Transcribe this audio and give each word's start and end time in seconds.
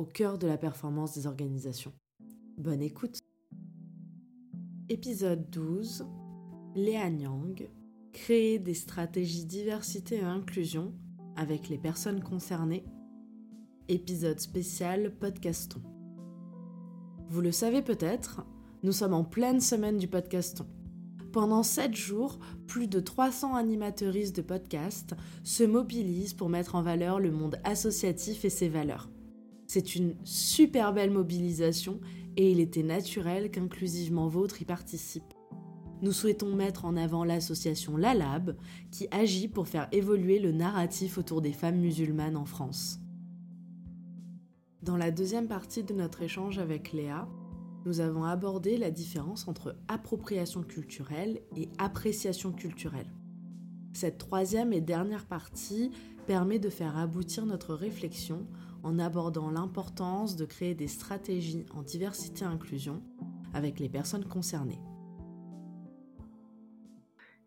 au 0.00 0.06
cœur 0.06 0.38
de 0.38 0.46
la 0.46 0.56
performance 0.56 1.14
des 1.14 1.26
organisations. 1.26 1.92
Bonne 2.56 2.80
écoute 2.80 3.18
Épisode 4.88 5.50
12 5.50 6.06
Léa 6.74 7.10
Nyang 7.10 7.68
Créer 8.14 8.58
des 8.58 8.72
stratégies 8.72 9.44
diversité 9.44 10.16
et 10.16 10.22
inclusion 10.22 10.94
avec 11.36 11.68
les 11.68 11.76
personnes 11.76 12.22
concernées. 12.22 12.86
Épisode 13.88 14.40
spécial 14.40 15.14
Podcaston. 15.18 15.82
Vous 17.28 17.42
le 17.42 17.52
savez 17.52 17.82
peut-être, 17.82 18.46
nous 18.82 18.92
sommes 18.92 19.12
en 19.12 19.24
pleine 19.24 19.60
semaine 19.60 19.98
du 19.98 20.08
podcaston. 20.08 20.66
Pendant 21.30 21.62
7 21.62 21.94
jours, 21.94 22.38
plus 22.66 22.88
de 22.88 23.00
300 23.00 23.54
animateuristes 23.54 24.34
de 24.34 24.42
podcasts 24.42 25.14
se 25.44 25.62
mobilisent 25.62 26.32
pour 26.32 26.48
mettre 26.48 26.74
en 26.74 26.80
valeur 26.80 27.20
le 27.20 27.30
monde 27.30 27.60
associatif 27.64 28.46
et 28.46 28.50
ses 28.50 28.70
valeurs. 28.70 29.10
C'est 29.72 29.94
une 29.94 30.16
super 30.24 30.92
belle 30.92 31.12
mobilisation 31.12 32.00
et 32.36 32.50
il 32.50 32.58
était 32.58 32.82
naturel 32.82 33.52
qu'inclusivement 33.52 34.26
Vôtre 34.26 34.60
y 34.60 34.64
participe. 34.64 35.32
Nous 36.02 36.10
souhaitons 36.10 36.56
mettre 36.56 36.86
en 36.86 36.96
avant 36.96 37.22
l'association 37.22 37.96
LALAB 37.96 38.56
qui 38.90 39.06
agit 39.12 39.46
pour 39.46 39.68
faire 39.68 39.86
évoluer 39.92 40.40
le 40.40 40.50
narratif 40.50 41.18
autour 41.18 41.40
des 41.40 41.52
femmes 41.52 41.78
musulmanes 41.78 42.36
en 42.36 42.46
France. 42.46 42.98
Dans 44.82 44.96
la 44.96 45.12
deuxième 45.12 45.46
partie 45.46 45.84
de 45.84 45.94
notre 45.94 46.22
échange 46.22 46.58
avec 46.58 46.90
Léa, 46.90 47.28
nous 47.86 48.00
avons 48.00 48.24
abordé 48.24 48.76
la 48.76 48.90
différence 48.90 49.46
entre 49.46 49.76
appropriation 49.86 50.64
culturelle 50.64 51.42
et 51.56 51.68
appréciation 51.78 52.50
culturelle. 52.50 53.14
Cette 53.92 54.18
troisième 54.18 54.72
et 54.72 54.80
dernière 54.80 55.26
partie 55.26 55.92
permet 56.26 56.58
de 56.58 56.70
faire 56.70 56.96
aboutir 56.96 57.46
notre 57.46 57.74
réflexion 57.74 58.48
en 58.82 58.98
abordant 58.98 59.50
l'importance 59.50 60.36
de 60.36 60.44
créer 60.44 60.74
des 60.74 60.88
stratégies 60.88 61.66
en 61.74 61.82
diversité 61.82 62.44
et 62.44 62.48
inclusion 62.48 63.02
avec 63.54 63.80
les 63.80 63.88
personnes 63.88 64.24
concernées. 64.24 64.80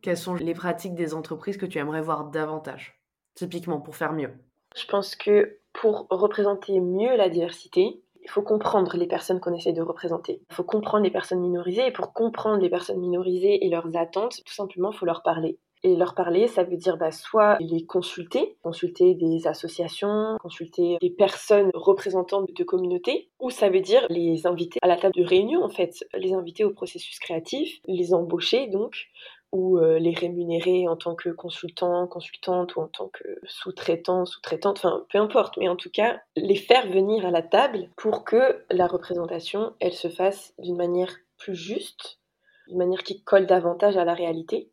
Quelles 0.02 0.18
sont 0.18 0.36
les 0.36 0.54
pratiques 0.54 0.96
des 0.96 1.14
entreprises 1.14 1.58
que 1.58 1.66
tu 1.66 1.78
aimerais 1.78 2.02
voir 2.02 2.30
davantage, 2.30 3.02
typiquement 3.36 3.80
pour 3.80 3.96
faire 3.96 4.14
mieux? 4.14 4.34
Je 4.76 4.86
pense 4.86 5.16
que 5.16 5.60
pour 5.72 6.08
représenter 6.10 6.80
mieux 6.80 7.16
la 7.16 7.30
diversité, 7.30 8.02
il 8.22 8.30
faut 8.30 8.42
comprendre 8.42 8.96
les 8.96 9.08
personnes 9.08 9.40
qu'on 9.40 9.54
essaie 9.54 9.74
de 9.74 9.82
représenter. 9.82 10.42
Il 10.50 10.56
faut 10.56 10.64
comprendre 10.64 11.04
les 11.04 11.12
personnes 11.12 11.42
minorisées 11.42 11.88
et 11.88 11.92
pour 11.92 12.14
comprendre 12.14 12.62
les 12.62 12.70
personnes 12.70 13.00
minorisées 13.00 13.66
et 13.66 13.70
leurs 13.70 13.96
attentes, 13.96 14.42
tout 14.46 14.54
simplement, 14.54 14.92
il 14.92 14.98
faut 14.98 15.06
leur 15.06 15.24
parler. 15.24 15.60
Et 15.86 15.98
leur 15.98 16.16
parler, 16.16 16.48
ça 16.48 16.64
veut 16.64 16.78
dire 16.78 16.96
bah, 16.96 17.12
soit 17.12 17.58
les 17.60 17.86
consulter, 17.86 18.56
consulter 18.64 19.16
des 19.16 19.48
associations, 19.48 20.38
consulter 20.40 20.98
des 21.02 21.10
personnes 21.10 21.72
représentantes 21.74 22.54
de 22.54 22.64
communautés, 22.64 23.30
ou 23.40 23.50
ça 23.50 23.70
veut 23.70 23.82
dire 23.82 24.06
les 24.10 24.48
inviter 24.48 24.80
à 24.82 24.88
la 24.88 24.96
table 24.96 25.14
de 25.16 25.26
réunion 25.26 25.62
en 25.62 25.70
fait, 25.70 26.06
les 26.14 26.34
inviter 26.34 26.64
au 26.64 26.72
processus 26.72 27.20
créatif, 27.20 27.80
les 27.86 28.14
embaucher 28.14 28.68
donc, 28.68 29.10
ou 29.52 29.78
euh, 29.78 30.00
les 30.00 30.14
rémunérer 30.14 30.88
en 30.88 30.96
tant 30.96 31.16
que 31.16 31.30
consultant, 31.30 32.08
consultante 32.08 32.76
ou 32.76 32.82
en 32.82 32.88
tant 32.88 33.10
que 33.10 33.40
sous-traitant, 33.44 34.26
sous-traitante, 34.26 34.78
enfin 34.78 35.06
peu 35.12 35.20
importe, 35.20 35.58
mais 35.58 35.68
en 35.68 35.76
tout 35.76 35.92
cas 35.92 36.22
les 36.36 36.56
faire 36.56 36.88
venir 36.88 37.26
à 37.26 37.32
la 37.32 37.44
table 37.44 37.90
pour 37.98 38.24
que 38.24 38.64
la 38.72 38.88
représentation 38.88 39.74
elle 39.80 39.94
se 39.94 40.10
fasse 40.10 40.54
d'une 40.58 40.78
manière 40.78 41.14
plus 41.38 41.56
juste, 41.56 42.20
d'une 42.68 42.80
manière 42.80 43.04
qui 43.04 43.22
colle 43.24 43.46
davantage 43.46 43.96
à 43.96 44.06
la 44.06 44.16
réalité 44.16 44.72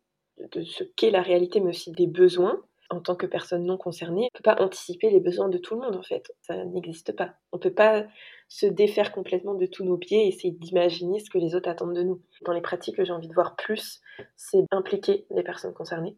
de 0.52 0.62
ce 0.62 0.84
qu'est 0.84 1.10
la 1.10 1.22
réalité, 1.22 1.60
mais 1.60 1.70
aussi 1.70 1.92
des 1.92 2.06
besoins. 2.06 2.62
En 2.92 3.00
tant 3.00 3.14
que 3.14 3.26
personne 3.26 3.64
non 3.64 3.76
concernée, 3.76 4.22
on 4.22 4.24
ne 4.24 4.38
peut 4.38 4.42
pas 4.42 4.60
anticiper 4.60 5.10
les 5.10 5.20
besoins 5.20 5.48
de 5.48 5.58
tout 5.58 5.76
le 5.76 5.80
monde 5.80 5.94
en 5.94 6.02
fait. 6.02 6.32
Ça 6.42 6.64
n'existe 6.64 7.14
pas. 7.14 7.34
On 7.52 7.56
ne 7.56 7.62
peut 7.62 7.72
pas 7.72 8.04
se 8.48 8.66
défaire 8.66 9.12
complètement 9.12 9.54
de 9.54 9.66
tous 9.66 9.84
nos 9.84 9.96
pieds 9.96 10.24
et 10.24 10.28
essayer 10.28 10.52
d'imaginer 10.52 11.20
ce 11.20 11.30
que 11.30 11.38
les 11.38 11.54
autres 11.54 11.68
attendent 11.68 11.94
de 11.94 12.02
nous. 12.02 12.20
Dans 12.44 12.52
les 12.52 12.60
pratiques 12.60 12.96
que 12.96 13.04
j'ai 13.04 13.12
envie 13.12 13.28
de 13.28 13.34
voir 13.34 13.54
plus, 13.54 14.00
c'est 14.36 14.64
impliquer 14.72 15.24
les 15.30 15.44
personnes 15.44 15.72
concernées. 15.72 16.16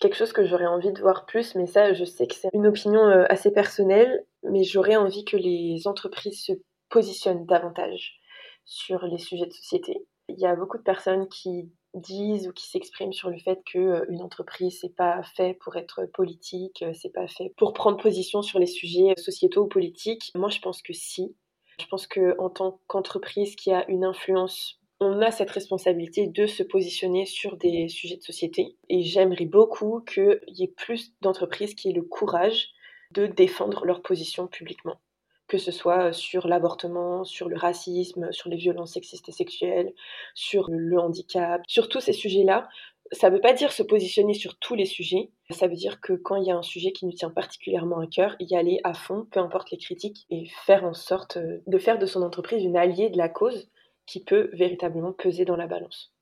Quelque 0.00 0.14
chose 0.14 0.32
que 0.32 0.44
j'aurais 0.44 0.66
envie 0.66 0.92
de 0.92 1.00
voir 1.00 1.26
plus, 1.26 1.56
mais 1.56 1.66
ça, 1.66 1.92
je 1.92 2.04
sais 2.04 2.28
que 2.28 2.36
c'est 2.36 2.50
une 2.52 2.68
opinion 2.68 3.00
euh, 3.00 3.24
assez 3.28 3.50
personnelle, 3.50 4.24
mais 4.44 4.62
j'aurais 4.62 4.94
envie 4.94 5.24
que 5.24 5.36
les 5.36 5.88
entreprises 5.88 6.44
se 6.44 6.52
positionnent 6.88 7.44
davantage 7.44 8.20
sur 8.64 9.04
les 9.06 9.18
sujets 9.18 9.46
de 9.46 9.52
société. 9.52 10.06
Il 10.28 10.38
y 10.38 10.46
a 10.46 10.54
beaucoup 10.54 10.78
de 10.78 10.82
personnes 10.82 11.28
qui 11.28 11.72
disent 11.94 12.48
ou 12.48 12.52
qui 12.52 12.66
s'expriment 12.66 13.12
sur 13.12 13.30
le 13.30 13.38
fait 13.38 13.60
que 13.64 13.78
euh, 13.78 14.04
une 14.08 14.22
entreprise 14.22 14.78
c'est 14.80 14.94
pas 14.94 15.22
fait 15.22 15.54
pour 15.54 15.76
être 15.76 16.06
politique, 16.06 16.82
euh, 16.82 16.92
c'est 16.94 17.12
pas 17.12 17.26
fait 17.28 17.52
pour 17.56 17.72
prendre 17.72 17.96
position 17.96 18.42
sur 18.42 18.58
les 18.58 18.66
sujets 18.66 19.14
sociétaux 19.16 19.64
ou 19.64 19.68
politiques. 19.68 20.30
Moi, 20.34 20.50
je 20.50 20.60
pense 20.60 20.82
que 20.82 20.92
si. 20.92 21.34
Je 21.80 21.86
pense 21.86 22.06
que 22.06 22.34
en 22.38 22.50
tant 22.50 22.80
qu'entreprise 22.88 23.54
qui 23.54 23.72
a 23.72 23.88
une 23.88 24.04
influence, 24.04 24.80
on 25.00 25.20
a 25.22 25.30
cette 25.30 25.50
responsabilité 25.50 26.26
de 26.26 26.46
se 26.46 26.64
positionner 26.64 27.24
sur 27.24 27.56
des 27.56 27.88
sujets 27.88 28.16
de 28.16 28.22
société. 28.22 28.76
Et 28.88 29.02
j'aimerais 29.02 29.44
beaucoup 29.44 30.00
qu'il 30.00 30.40
y 30.48 30.64
ait 30.64 30.74
plus 30.76 31.14
d'entreprises 31.20 31.74
qui 31.74 31.90
aient 31.90 31.94
le 31.94 32.02
courage 32.02 32.70
de 33.12 33.26
défendre 33.26 33.84
leur 33.84 34.02
position 34.02 34.48
publiquement 34.48 35.00
que 35.48 35.58
ce 35.58 35.72
soit 35.72 36.12
sur 36.12 36.46
l'avortement, 36.46 37.24
sur 37.24 37.48
le 37.48 37.56
racisme, 37.56 38.30
sur 38.32 38.48
les 38.50 38.56
violences 38.56 38.92
sexistes 38.92 39.28
et 39.28 39.32
sexuelles, 39.32 39.92
sur 40.34 40.68
le 40.70 40.98
handicap, 40.98 41.62
sur 41.66 41.88
tous 41.88 42.00
ces 42.00 42.12
sujets-là. 42.12 42.68
Ça 43.12 43.30
ne 43.30 43.34
veut 43.34 43.40
pas 43.40 43.54
dire 43.54 43.72
se 43.72 43.82
positionner 43.82 44.34
sur 44.34 44.58
tous 44.58 44.74
les 44.74 44.84
sujets, 44.84 45.30
ça 45.50 45.66
veut 45.66 45.74
dire 45.74 45.98
que 46.02 46.12
quand 46.12 46.36
il 46.36 46.46
y 46.46 46.50
a 46.50 46.56
un 46.56 46.62
sujet 46.62 46.92
qui 46.92 47.06
nous 47.06 47.12
tient 47.12 47.30
particulièrement 47.30 48.00
à 48.00 48.06
cœur, 48.06 48.36
y 48.38 48.54
aller 48.54 48.80
à 48.84 48.92
fond, 48.92 49.26
peu 49.30 49.40
importe 49.40 49.70
les 49.70 49.78
critiques, 49.78 50.26
et 50.28 50.44
faire 50.66 50.84
en 50.84 50.92
sorte 50.92 51.38
de 51.38 51.78
faire 51.78 51.98
de 51.98 52.04
son 52.04 52.20
entreprise 52.22 52.62
une 52.62 52.76
alliée 52.76 53.08
de 53.08 53.16
la 53.16 53.30
cause 53.30 53.70
qui 54.04 54.22
peut 54.22 54.50
véritablement 54.52 55.14
peser 55.14 55.46
dans 55.46 55.56
la 55.56 55.66
balance. 55.66 56.12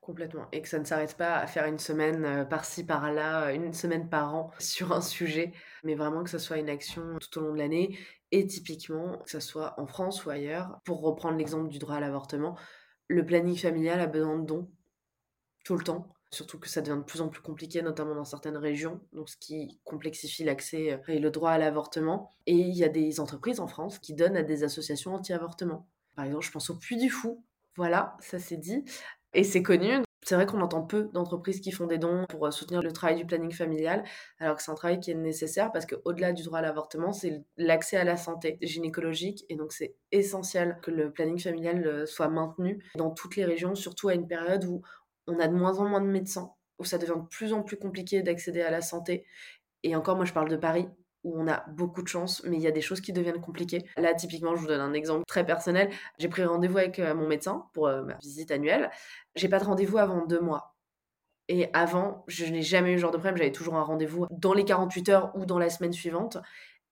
Complètement. 0.00 0.46
Et 0.52 0.62
que 0.62 0.68
ça 0.68 0.78
ne 0.78 0.84
s'arrête 0.84 1.16
pas 1.16 1.36
à 1.36 1.46
faire 1.46 1.66
une 1.66 1.78
semaine 1.78 2.46
par-ci, 2.48 2.86
par-là, 2.86 3.52
une 3.52 3.74
semaine 3.74 4.08
par 4.08 4.34
an 4.34 4.50
sur 4.58 4.92
un 4.92 5.02
sujet, 5.02 5.52
mais 5.84 5.96
vraiment 5.96 6.24
que 6.24 6.30
ce 6.30 6.38
soit 6.38 6.56
une 6.56 6.70
action 6.70 7.02
tout 7.20 7.38
au 7.38 7.42
long 7.42 7.52
de 7.52 7.58
l'année. 7.58 7.98
Et 8.30 8.46
typiquement, 8.46 9.18
que 9.18 9.30
ce 9.30 9.40
soit 9.40 9.74
en 9.80 9.86
France 9.86 10.24
ou 10.24 10.30
ailleurs, 10.30 10.80
pour 10.84 11.00
reprendre 11.00 11.36
l'exemple 11.38 11.68
du 11.68 11.78
droit 11.78 11.96
à 11.96 12.00
l'avortement, 12.00 12.56
le 13.06 13.24
planning 13.24 13.56
familial 13.56 14.00
a 14.00 14.06
besoin 14.06 14.38
de 14.38 14.44
dons 14.44 14.70
tout 15.64 15.76
le 15.76 15.84
temps. 15.84 16.14
Surtout 16.30 16.58
que 16.58 16.68
ça 16.68 16.82
devient 16.82 16.98
de 16.98 17.04
plus 17.04 17.22
en 17.22 17.28
plus 17.28 17.40
compliqué, 17.40 17.80
notamment 17.80 18.14
dans 18.14 18.24
certaines 18.24 18.58
régions, 18.58 19.00
donc 19.14 19.30
ce 19.30 19.36
qui 19.38 19.80
complexifie 19.84 20.44
l'accès 20.44 20.92
euh, 20.92 21.12
et 21.12 21.18
le 21.18 21.30
droit 21.30 21.52
à 21.52 21.58
l'avortement. 21.58 22.34
Et 22.46 22.54
il 22.54 22.76
y 22.76 22.84
a 22.84 22.90
des 22.90 23.18
entreprises 23.18 23.60
en 23.60 23.66
France 23.66 23.98
qui 23.98 24.14
donnent 24.14 24.36
à 24.36 24.42
des 24.42 24.62
associations 24.62 25.14
anti-avortement. 25.14 25.88
Par 26.16 26.26
exemple, 26.26 26.44
je 26.44 26.50
pense 26.50 26.68
au 26.68 26.76
Puy 26.76 26.98
du 26.98 27.08
Fou, 27.08 27.44
voilà, 27.76 28.16
ça 28.20 28.38
c'est 28.38 28.58
dit. 28.58 28.84
Et 29.32 29.44
c'est 29.44 29.62
connu. 29.62 30.02
C'est 30.28 30.34
vrai 30.34 30.44
qu'on 30.44 30.60
entend 30.60 30.82
peu 30.82 31.04
d'entreprises 31.14 31.62
qui 31.62 31.72
font 31.72 31.86
des 31.86 31.96
dons 31.96 32.26
pour 32.28 32.44
euh, 32.44 32.50
soutenir 32.50 32.82
le 32.82 32.92
travail 32.92 33.16
du 33.16 33.24
planning 33.24 33.50
familial, 33.50 34.04
alors 34.38 34.56
que 34.56 34.62
c'est 34.62 34.70
un 34.70 34.74
travail 34.74 35.00
qui 35.00 35.10
est 35.10 35.14
nécessaire 35.14 35.72
parce 35.72 35.86
qu'au-delà 35.86 36.34
du 36.34 36.42
droit 36.42 36.58
à 36.58 36.60
l'avortement, 36.60 37.14
c'est 37.14 37.42
l'accès 37.56 37.96
à 37.96 38.04
la 38.04 38.18
santé 38.18 38.58
gynécologique. 38.60 39.46
Et 39.48 39.56
donc, 39.56 39.72
c'est 39.72 39.94
essentiel 40.12 40.80
que 40.82 40.90
le 40.90 41.10
planning 41.10 41.38
familial 41.38 41.82
euh, 41.86 42.04
soit 42.04 42.28
maintenu 42.28 42.84
dans 42.94 43.10
toutes 43.10 43.36
les 43.36 43.46
régions, 43.46 43.74
surtout 43.74 44.10
à 44.10 44.14
une 44.14 44.28
période 44.28 44.66
où 44.66 44.82
on 45.28 45.38
a 45.38 45.48
de 45.48 45.54
moins 45.54 45.78
en 45.78 45.88
moins 45.88 46.02
de 46.02 46.08
médecins, 46.08 46.52
où 46.78 46.84
ça 46.84 46.98
devient 46.98 47.16
de 47.16 47.26
plus 47.30 47.54
en 47.54 47.62
plus 47.62 47.78
compliqué 47.78 48.20
d'accéder 48.20 48.60
à 48.60 48.70
la 48.70 48.82
santé. 48.82 49.24
Et 49.82 49.96
encore, 49.96 50.16
moi, 50.16 50.26
je 50.26 50.34
parle 50.34 50.50
de 50.50 50.56
Paris, 50.58 50.88
où 51.24 51.40
on 51.40 51.48
a 51.48 51.64
beaucoup 51.68 52.02
de 52.02 52.08
chance, 52.08 52.42
mais 52.44 52.56
il 52.56 52.62
y 52.62 52.66
a 52.66 52.70
des 52.70 52.80
choses 52.80 53.00
qui 53.00 53.12
deviennent 53.12 53.40
compliquées. 53.40 53.84
Là, 53.96 54.14
typiquement, 54.14 54.54
je 54.54 54.60
vous 54.60 54.68
donne 54.68 54.80
un 54.80 54.92
exemple 54.92 55.24
très 55.26 55.44
personnel. 55.44 55.90
J'ai 56.18 56.28
pris 56.28 56.44
rendez-vous 56.44 56.78
avec 56.78 56.98
euh, 56.98 57.14
mon 57.14 57.26
médecin 57.26 57.66
pour 57.72 57.88
ma 57.88 58.14
visite 58.22 58.50
annuelle 58.50 58.90
j'ai 59.38 59.48
pas 59.48 59.58
de 59.58 59.64
rendez-vous 59.64 59.98
avant 59.98 60.26
deux 60.26 60.40
mois. 60.40 60.74
Et 61.48 61.70
avant, 61.72 62.24
je 62.28 62.44
n'ai 62.44 62.62
jamais 62.62 62.92
eu 62.92 62.96
ce 62.96 63.02
genre 63.02 63.10
de 63.10 63.16
problème. 63.16 63.38
J'avais 63.38 63.52
toujours 63.52 63.76
un 63.76 63.82
rendez-vous 63.82 64.26
dans 64.30 64.52
les 64.52 64.64
48 64.64 65.08
heures 65.08 65.32
ou 65.34 65.46
dans 65.46 65.58
la 65.58 65.70
semaine 65.70 65.92
suivante. 65.92 66.36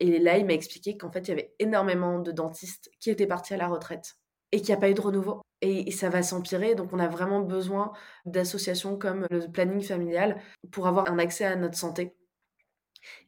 Et 0.00 0.18
là, 0.18 0.38
il 0.38 0.46
m'a 0.46 0.54
expliqué 0.54 0.96
qu'en 0.96 1.10
fait, 1.10 1.20
il 1.20 1.28
y 1.28 1.32
avait 1.32 1.54
énormément 1.58 2.20
de 2.20 2.32
dentistes 2.32 2.90
qui 3.00 3.10
étaient 3.10 3.26
partis 3.26 3.54
à 3.54 3.58
la 3.58 3.68
retraite 3.68 4.16
et 4.52 4.58
qu'il 4.58 4.68
n'y 4.68 4.74
a 4.74 4.80
pas 4.80 4.88
eu 4.88 4.94
de 4.94 5.00
renouveau. 5.00 5.42
Et, 5.60 5.90
ça 5.90 6.08
va 6.08 6.22
s'empirer. 6.22 6.74
Donc, 6.74 6.92
on 6.92 6.98
a 6.98 7.08
vraiment 7.08 7.40
besoin 7.40 7.92
d'associations 8.24 8.96
comme 8.96 9.26
le 9.30 9.50
planning 9.50 9.82
familial 9.82 10.40
pour 10.70 10.86
avoir 10.86 11.10
un 11.10 11.18
accès 11.18 11.44
à 11.44 11.56
notre 11.56 11.76
santé. 11.76 12.14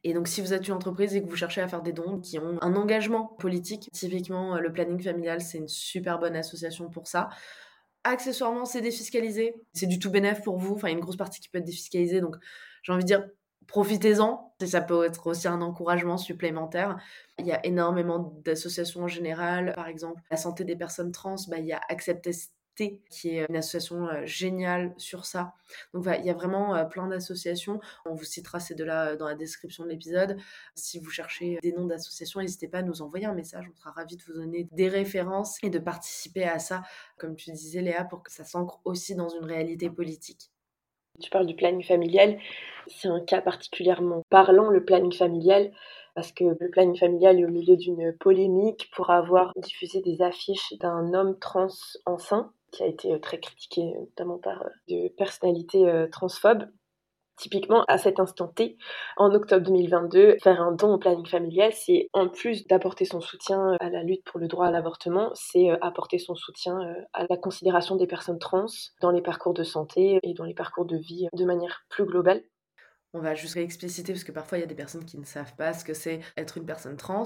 Et 0.03 0.13
donc, 0.13 0.27
si 0.27 0.41
vous 0.41 0.53
êtes 0.53 0.67
une 0.67 0.73
entreprise 0.73 1.15
et 1.15 1.21
que 1.21 1.27
vous 1.29 1.35
cherchez 1.35 1.61
à 1.61 1.67
faire 1.67 1.81
des 1.81 1.93
dons 1.93 2.19
qui 2.19 2.39
ont 2.39 2.57
un 2.61 2.75
engagement 2.75 3.25
politique, 3.39 3.89
typiquement 3.91 4.59
le 4.59 4.71
planning 4.71 5.01
familial, 5.01 5.41
c'est 5.41 5.57
une 5.57 5.67
super 5.67 6.19
bonne 6.19 6.35
association 6.35 6.89
pour 6.89 7.07
ça. 7.07 7.29
Accessoirement, 8.03 8.65
c'est 8.65 8.81
défiscalisé. 8.81 9.55
C'est 9.73 9.87
du 9.87 9.99
tout 9.99 10.09
bénéf 10.09 10.41
pour 10.43 10.57
vous. 10.57 10.75
Enfin, 10.75 10.87
il 10.87 10.91
y 10.91 10.93
a 10.93 10.97
une 10.97 11.03
grosse 11.03 11.17
partie 11.17 11.41
qui 11.41 11.49
peut 11.49 11.57
être 11.57 11.65
défiscalisée. 11.65 12.21
Donc, 12.21 12.35
j'ai 12.83 12.93
envie 12.93 13.03
de 13.03 13.07
dire, 13.07 13.25
profitez-en. 13.67 14.53
Ça 14.65 14.81
peut 14.81 15.05
être 15.05 15.27
aussi 15.27 15.47
un 15.47 15.61
encouragement 15.61 16.17
supplémentaire. 16.17 16.97
Il 17.37 17.45
y 17.45 17.51
a 17.51 17.65
énormément 17.65 18.33
d'associations 18.43 19.03
en 19.03 19.07
général. 19.07 19.73
Par 19.75 19.87
exemple, 19.87 20.21
la 20.31 20.37
santé 20.37 20.63
des 20.63 20.75
personnes 20.75 21.11
trans, 21.11 21.35
bah, 21.49 21.59
il 21.59 21.65
y 21.65 21.73
a 21.73 21.81
Qui 23.09 23.37
est 23.37 23.45
une 23.49 23.57
association 23.57 24.07
géniale 24.25 24.93
sur 24.97 25.25
ça. 25.25 25.53
Donc 25.93 26.05
il 26.19 26.25
y 26.25 26.29
a 26.29 26.33
vraiment 26.33 26.85
plein 26.85 27.07
d'associations. 27.07 27.81
On 28.05 28.13
vous 28.13 28.23
citera 28.23 28.59
ces 28.59 28.75
deux-là 28.75 29.15
dans 29.15 29.27
la 29.27 29.35
description 29.35 29.83
de 29.83 29.89
l'épisode. 29.89 30.37
Si 30.75 30.99
vous 30.99 31.09
cherchez 31.09 31.59
des 31.61 31.73
noms 31.73 31.85
d'associations, 31.85 32.39
n'hésitez 32.39 32.67
pas 32.67 32.79
à 32.79 32.81
nous 32.81 33.01
envoyer 33.01 33.25
un 33.25 33.33
message. 33.33 33.65
On 33.69 33.75
sera 33.75 33.91
ravis 33.91 34.15
de 34.15 34.23
vous 34.23 34.33
donner 34.33 34.67
des 34.71 34.87
références 34.87 35.57
et 35.63 35.69
de 35.69 35.79
participer 35.79 36.45
à 36.45 36.59
ça, 36.59 36.83
comme 37.17 37.35
tu 37.35 37.51
disais 37.51 37.81
Léa, 37.81 38.05
pour 38.05 38.23
que 38.23 38.31
ça 38.31 38.45
s'ancre 38.45 38.79
aussi 38.85 39.15
dans 39.15 39.29
une 39.29 39.45
réalité 39.45 39.89
politique. 39.89 40.51
Tu 41.19 41.29
parles 41.29 41.47
du 41.47 41.55
planning 41.55 41.83
familial. 41.83 42.39
C'est 42.87 43.09
un 43.09 43.19
cas 43.19 43.41
particulièrement 43.41 44.23
parlant, 44.29 44.69
le 44.69 44.85
planning 44.85 45.11
familial, 45.11 45.71
parce 46.15 46.31
que 46.31 46.45
le 46.45 46.69
planning 46.69 46.97
familial 46.97 47.39
est 47.39 47.45
au 47.45 47.49
milieu 47.49 47.75
d'une 47.75 48.13
polémique 48.13 48.89
pour 48.95 49.09
avoir 49.09 49.51
diffusé 49.57 50.01
des 50.01 50.21
affiches 50.21 50.73
d'un 50.79 51.13
homme 51.13 51.37
trans 51.37 51.67
enceint 52.05 52.53
qui 52.71 52.83
a 52.83 52.87
été 52.87 53.13
euh, 53.13 53.19
très 53.19 53.39
critiqué, 53.39 53.83
notamment 53.83 54.37
par 54.37 54.63
euh, 54.63 54.69
de 54.87 55.09
personnalités 55.09 55.87
euh, 55.87 56.07
transphobes. 56.07 56.69
Typiquement, 57.37 57.85
à 57.87 57.97
cet 57.97 58.19
instant 58.19 58.49
T, 58.49 58.77
en 59.15 59.33
octobre 59.33 59.65
2022, 59.65 60.37
faire 60.43 60.61
un 60.61 60.73
don 60.73 60.95
au 60.95 60.97
planning 60.97 61.25
familial, 61.25 61.71
c'est 61.73 62.09
en 62.11 62.27
plus 62.27 62.67
d'apporter 62.67 63.05
son 63.05 63.21
soutien 63.21 63.77
à 63.79 63.89
la 63.89 64.03
lutte 64.03 64.25
pour 64.25 64.41
le 64.41 64.49
droit 64.49 64.67
à 64.67 64.71
l'avortement, 64.71 65.31
c'est 65.35 65.69
apporter 65.79 66.19
son 66.19 66.35
soutien 66.35 66.77
à 67.13 67.25
la 67.29 67.37
considération 67.37 67.95
des 67.95 68.07
personnes 68.07 68.39
trans 68.39 68.65
dans 68.99 69.11
les 69.11 69.21
parcours 69.21 69.53
de 69.53 69.63
santé 69.63 70.19
et 70.21 70.33
dans 70.33 70.43
les 70.43 70.53
parcours 70.53 70.83
de 70.83 70.97
vie 70.97 71.29
de 71.31 71.45
manière 71.45 71.85
plus 71.87 72.03
globale. 72.03 72.43
On 73.13 73.21
va 73.21 73.33
juste 73.33 73.55
réexpliciter 73.55 74.13
parce 74.13 74.23
que 74.23 74.31
parfois 74.31 74.59
il 74.59 74.61
y 74.61 74.63
a 74.63 74.67
des 74.67 74.75
personnes 74.75 75.05
qui 75.05 75.17
ne 75.17 75.25
savent 75.25 75.55
pas 75.55 75.73
ce 75.73 75.83
que 75.83 75.95
c'est 75.95 76.19
être 76.37 76.57
une 76.57 76.65
personne 76.65 76.95
trans. 76.95 77.23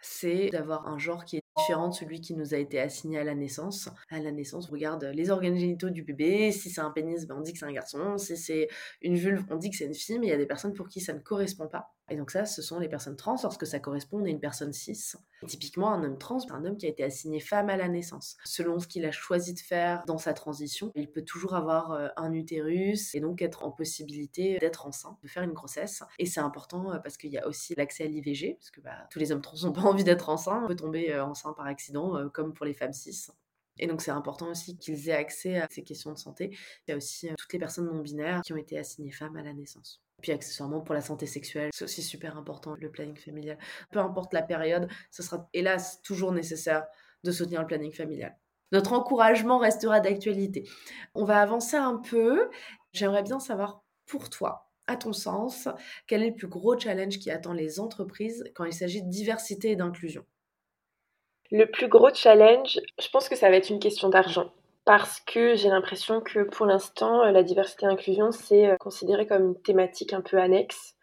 C'est 0.00 0.48
d'avoir 0.48 0.88
un 0.88 0.98
genre 0.98 1.24
qui 1.24 1.36
est 1.36 1.45
différent 1.56 1.88
de 1.88 1.94
celui 1.94 2.20
qui 2.20 2.34
nous 2.34 2.54
a 2.54 2.58
été 2.58 2.78
assigné 2.80 3.18
à 3.18 3.24
la 3.24 3.34
naissance. 3.34 3.88
À 4.10 4.20
la 4.20 4.30
naissance, 4.32 4.68
on 4.68 4.72
regarde 4.72 5.04
les 5.04 5.30
organes 5.30 5.56
génitaux 5.56 5.90
du 5.90 6.02
bébé. 6.02 6.52
Si 6.52 6.70
c'est 6.70 6.80
un 6.80 6.90
pénis, 6.90 7.26
ben 7.26 7.36
on 7.36 7.40
dit 7.40 7.52
que 7.52 7.58
c'est 7.58 7.66
un 7.66 7.72
garçon. 7.72 8.18
Si 8.18 8.36
c'est 8.36 8.68
une 9.02 9.16
vulve, 9.16 9.44
on 9.50 9.56
dit 9.56 9.70
que 9.70 9.76
c'est 9.76 9.86
une 9.86 9.94
fille. 9.94 10.18
Mais 10.18 10.26
il 10.26 10.30
y 10.30 10.32
a 10.32 10.38
des 10.38 10.46
personnes 10.46 10.74
pour 10.74 10.88
qui 10.88 11.00
ça 11.00 11.12
ne 11.12 11.20
correspond 11.20 11.68
pas. 11.68 11.95
Et 12.08 12.16
donc 12.16 12.30
ça, 12.30 12.44
ce 12.46 12.62
sont 12.62 12.78
les 12.78 12.88
personnes 12.88 13.16
trans 13.16 13.36
lorsque 13.42 13.66
ça 13.66 13.80
correspond 13.80 14.24
à 14.24 14.28
une 14.28 14.38
personne 14.38 14.72
cis. 14.72 15.14
typiquement, 15.46 15.92
un 15.92 16.04
homme 16.04 16.18
trans, 16.18 16.38
un 16.50 16.64
homme 16.64 16.76
qui 16.76 16.86
a 16.86 16.88
été 16.88 17.02
assigné 17.02 17.40
femme 17.40 17.68
à 17.68 17.76
la 17.76 17.88
naissance. 17.88 18.36
Selon 18.44 18.78
ce 18.78 18.86
qu'il 18.86 19.04
a 19.04 19.10
choisi 19.10 19.54
de 19.54 19.58
faire 19.58 20.04
dans 20.06 20.18
sa 20.18 20.32
transition, 20.32 20.92
il 20.94 21.10
peut 21.10 21.22
toujours 21.22 21.54
avoir 21.54 21.92
euh, 21.92 22.08
un 22.16 22.32
utérus 22.32 23.14
et 23.14 23.20
donc 23.20 23.42
être 23.42 23.64
en 23.64 23.72
possibilité 23.72 24.58
d'être 24.58 24.86
enceinte, 24.86 25.18
de 25.22 25.28
faire 25.28 25.42
une 25.42 25.52
grossesse. 25.52 26.02
Et 26.18 26.26
c'est 26.26 26.40
important 26.40 26.92
euh, 26.92 26.98
parce 26.98 27.16
qu'il 27.16 27.30
y 27.30 27.38
a 27.38 27.46
aussi 27.46 27.74
l'accès 27.74 28.04
à 28.04 28.06
l'IVG, 28.06 28.54
parce 28.54 28.70
que 28.70 28.80
bah, 28.80 29.06
tous 29.10 29.18
les 29.18 29.32
hommes 29.32 29.42
trans 29.42 29.56
n'ont 29.64 29.72
pas 29.72 29.82
envie 29.82 30.04
d'être 30.04 30.28
enceints. 30.28 30.62
On 30.64 30.68
peut 30.68 30.76
tomber 30.76 31.12
euh, 31.12 31.24
enceinte 31.24 31.56
par 31.56 31.66
accident, 31.66 32.28
comme 32.30 32.54
pour 32.54 32.66
les 32.66 32.74
femmes 32.74 32.92
cis. 32.92 33.30
Et 33.78 33.86
donc 33.86 34.02
c'est 34.02 34.10
important 34.10 34.50
aussi 34.50 34.76
qu'ils 34.76 35.08
aient 35.08 35.12
accès 35.12 35.58
à 35.58 35.66
ces 35.70 35.82
questions 35.82 36.12
de 36.12 36.18
santé. 36.18 36.50
Il 36.86 36.90
y 36.90 36.94
a 36.94 36.96
aussi 36.96 37.28
toutes 37.36 37.52
les 37.52 37.58
personnes 37.58 37.86
non 37.86 38.00
binaires 38.00 38.42
qui 38.42 38.52
ont 38.52 38.56
été 38.56 38.78
assignées 38.78 39.12
femmes 39.12 39.36
à 39.36 39.42
la 39.42 39.52
naissance. 39.52 40.02
Puis 40.22 40.32
accessoirement 40.32 40.80
pour 40.80 40.94
la 40.94 41.02
santé 41.02 41.26
sexuelle, 41.26 41.70
c'est 41.74 41.84
aussi 41.84 42.02
super 42.02 42.36
important 42.38 42.74
le 42.78 42.90
planning 42.90 43.16
familial. 43.16 43.58
Peu 43.90 43.98
importe 43.98 44.32
la 44.32 44.42
période, 44.42 44.88
ce 45.10 45.22
sera 45.22 45.48
hélas 45.52 46.00
toujours 46.02 46.32
nécessaire 46.32 46.86
de 47.22 47.30
soutenir 47.30 47.60
le 47.60 47.66
planning 47.66 47.92
familial. 47.92 48.36
Notre 48.72 48.92
encouragement 48.94 49.58
restera 49.58 50.00
d'actualité. 50.00 50.68
On 51.14 51.24
va 51.24 51.40
avancer 51.40 51.76
un 51.76 51.98
peu. 51.98 52.50
J'aimerais 52.92 53.22
bien 53.22 53.38
savoir 53.38 53.84
pour 54.06 54.30
toi, 54.30 54.70
à 54.86 54.96
ton 54.96 55.12
sens, 55.12 55.68
quel 56.06 56.22
est 56.22 56.30
le 56.30 56.34
plus 56.34 56.48
gros 56.48 56.78
challenge 56.78 57.18
qui 57.18 57.30
attend 57.30 57.52
les 57.52 57.78
entreprises 57.80 58.44
quand 58.54 58.64
il 58.64 58.72
s'agit 58.72 59.02
de 59.02 59.10
diversité 59.10 59.70
et 59.72 59.76
d'inclusion? 59.76 60.24
Le 61.50 61.66
plus 61.66 61.88
gros 61.88 62.12
challenge, 62.12 62.80
je 63.00 63.08
pense 63.08 63.28
que 63.28 63.36
ça 63.36 63.48
va 63.50 63.56
être 63.56 63.70
une 63.70 63.78
question 63.78 64.08
d'argent 64.08 64.50
parce 64.86 65.20
que 65.20 65.56
j'ai 65.56 65.68
l'impression 65.68 66.20
que 66.20 66.44
pour 66.44 66.64
l'instant, 66.64 67.24
la 67.24 67.42
diversité 67.42 67.84
et 67.84 67.88
l'inclusion, 67.88 68.30
c'est 68.30 68.70
euh, 68.70 68.76
considéré 68.76 69.26
comme 69.26 69.48
une 69.48 69.60
thématique 69.60 70.12
un 70.12 70.20
peu 70.20 70.38
annexe, 70.38 70.94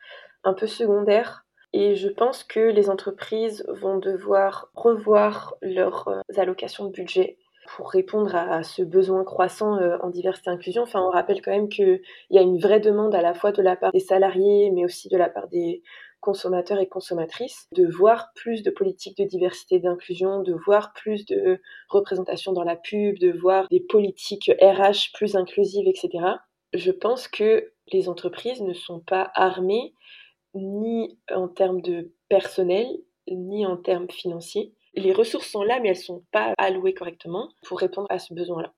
un 0.46 0.54
peu 0.54 0.68
secondaire. 0.68 1.46
Et 1.74 1.96
je 1.96 2.08
pense 2.08 2.44
que 2.44 2.60
les 2.62 2.90
entreprises 2.90 3.66
vont 3.68 3.98
devoir 3.98 4.70
revoir 4.74 5.56
leurs 5.62 6.08
euh, 6.08 6.22
allocations 6.38 6.86
de 6.86 6.92
budget 6.92 7.38
pour 7.76 7.92
répondre 7.92 8.36
à 8.36 8.64
ce 8.64 8.84
besoin 8.84 9.24
croissant 9.26 9.78
euh, 9.78 9.98
en 10.02 10.10
diversité 10.10 10.50
et 10.50 10.54
inclusion. 10.54 10.84
Enfin, 10.84 11.02
on 11.02 11.10
rappelle 11.10 11.42
quand 11.42 11.52
même 11.52 11.70
qu'il 11.70 12.02
y 12.30 12.38
a 12.38 12.42
une 12.42 12.60
vraie 12.60 12.80
demande 12.80 13.14
à 13.16 13.22
la 13.22 13.34
fois 13.34 13.52
de 13.52 13.62
la 13.62 13.76
part 13.76 13.92
des 13.92 14.00
salariés, 14.00 14.72
mais 14.72 14.86
aussi 14.86 15.10
de 15.10 15.18
la 15.18 15.30
part 15.30 15.50
des 15.50 15.84
consommateurs 16.24 16.80
et 16.80 16.88
consommatrices, 16.88 17.68
de 17.74 17.86
voir 17.86 18.32
plus 18.34 18.64
de 18.64 18.72
politiques 18.72 19.18
de 19.18 19.26
diversité 19.26 19.76
et 19.76 19.80
d'inclusion, 19.80 20.42
de 20.42 20.54
voir 20.54 20.94
plus 20.94 21.26
de 21.26 21.62
représentation 21.90 22.54
dans 22.54 22.64
la 22.64 22.78
pub, 22.78 23.20
de 23.20 23.32
voir 23.32 23.68
des 23.70 23.82
politiques 23.82 24.50
RH 24.62 25.12
plus 25.14 25.36
inclusives, 25.36 25.88
etc. 25.88 26.26
Je 26.74 26.92
pense 26.92 27.28
que 27.28 27.74
les 27.92 28.08
entreprises 28.08 28.62
ne 28.62 28.74
sont 28.74 29.02
pas 29.02 29.32
armées 29.36 29.94
ni 30.56 31.20
en 31.30 31.50
termes 31.50 31.82
de 31.82 32.14
personnel, 32.30 32.88
ni 33.28 33.66
en 33.66 33.76
termes 33.76 34.10
financiers. 34.10 34.74
Les 34.96 35.12
ressources 35.12 35.50
sont 35.50 35.64
là, 35.64 35.82
mais 35.82 35.90
elles 35.90 35.98
ne 35.98 36.04
sont 36.04 36.24
pas 36.32 36.54
allouées 36.58 36.94
correctement 36.94 37.50
pour 37.66 37.80
répondre 37.80 38.08
à 38.10 38.20
ce 38.20 38.34
besoin-là. 38.34 38.74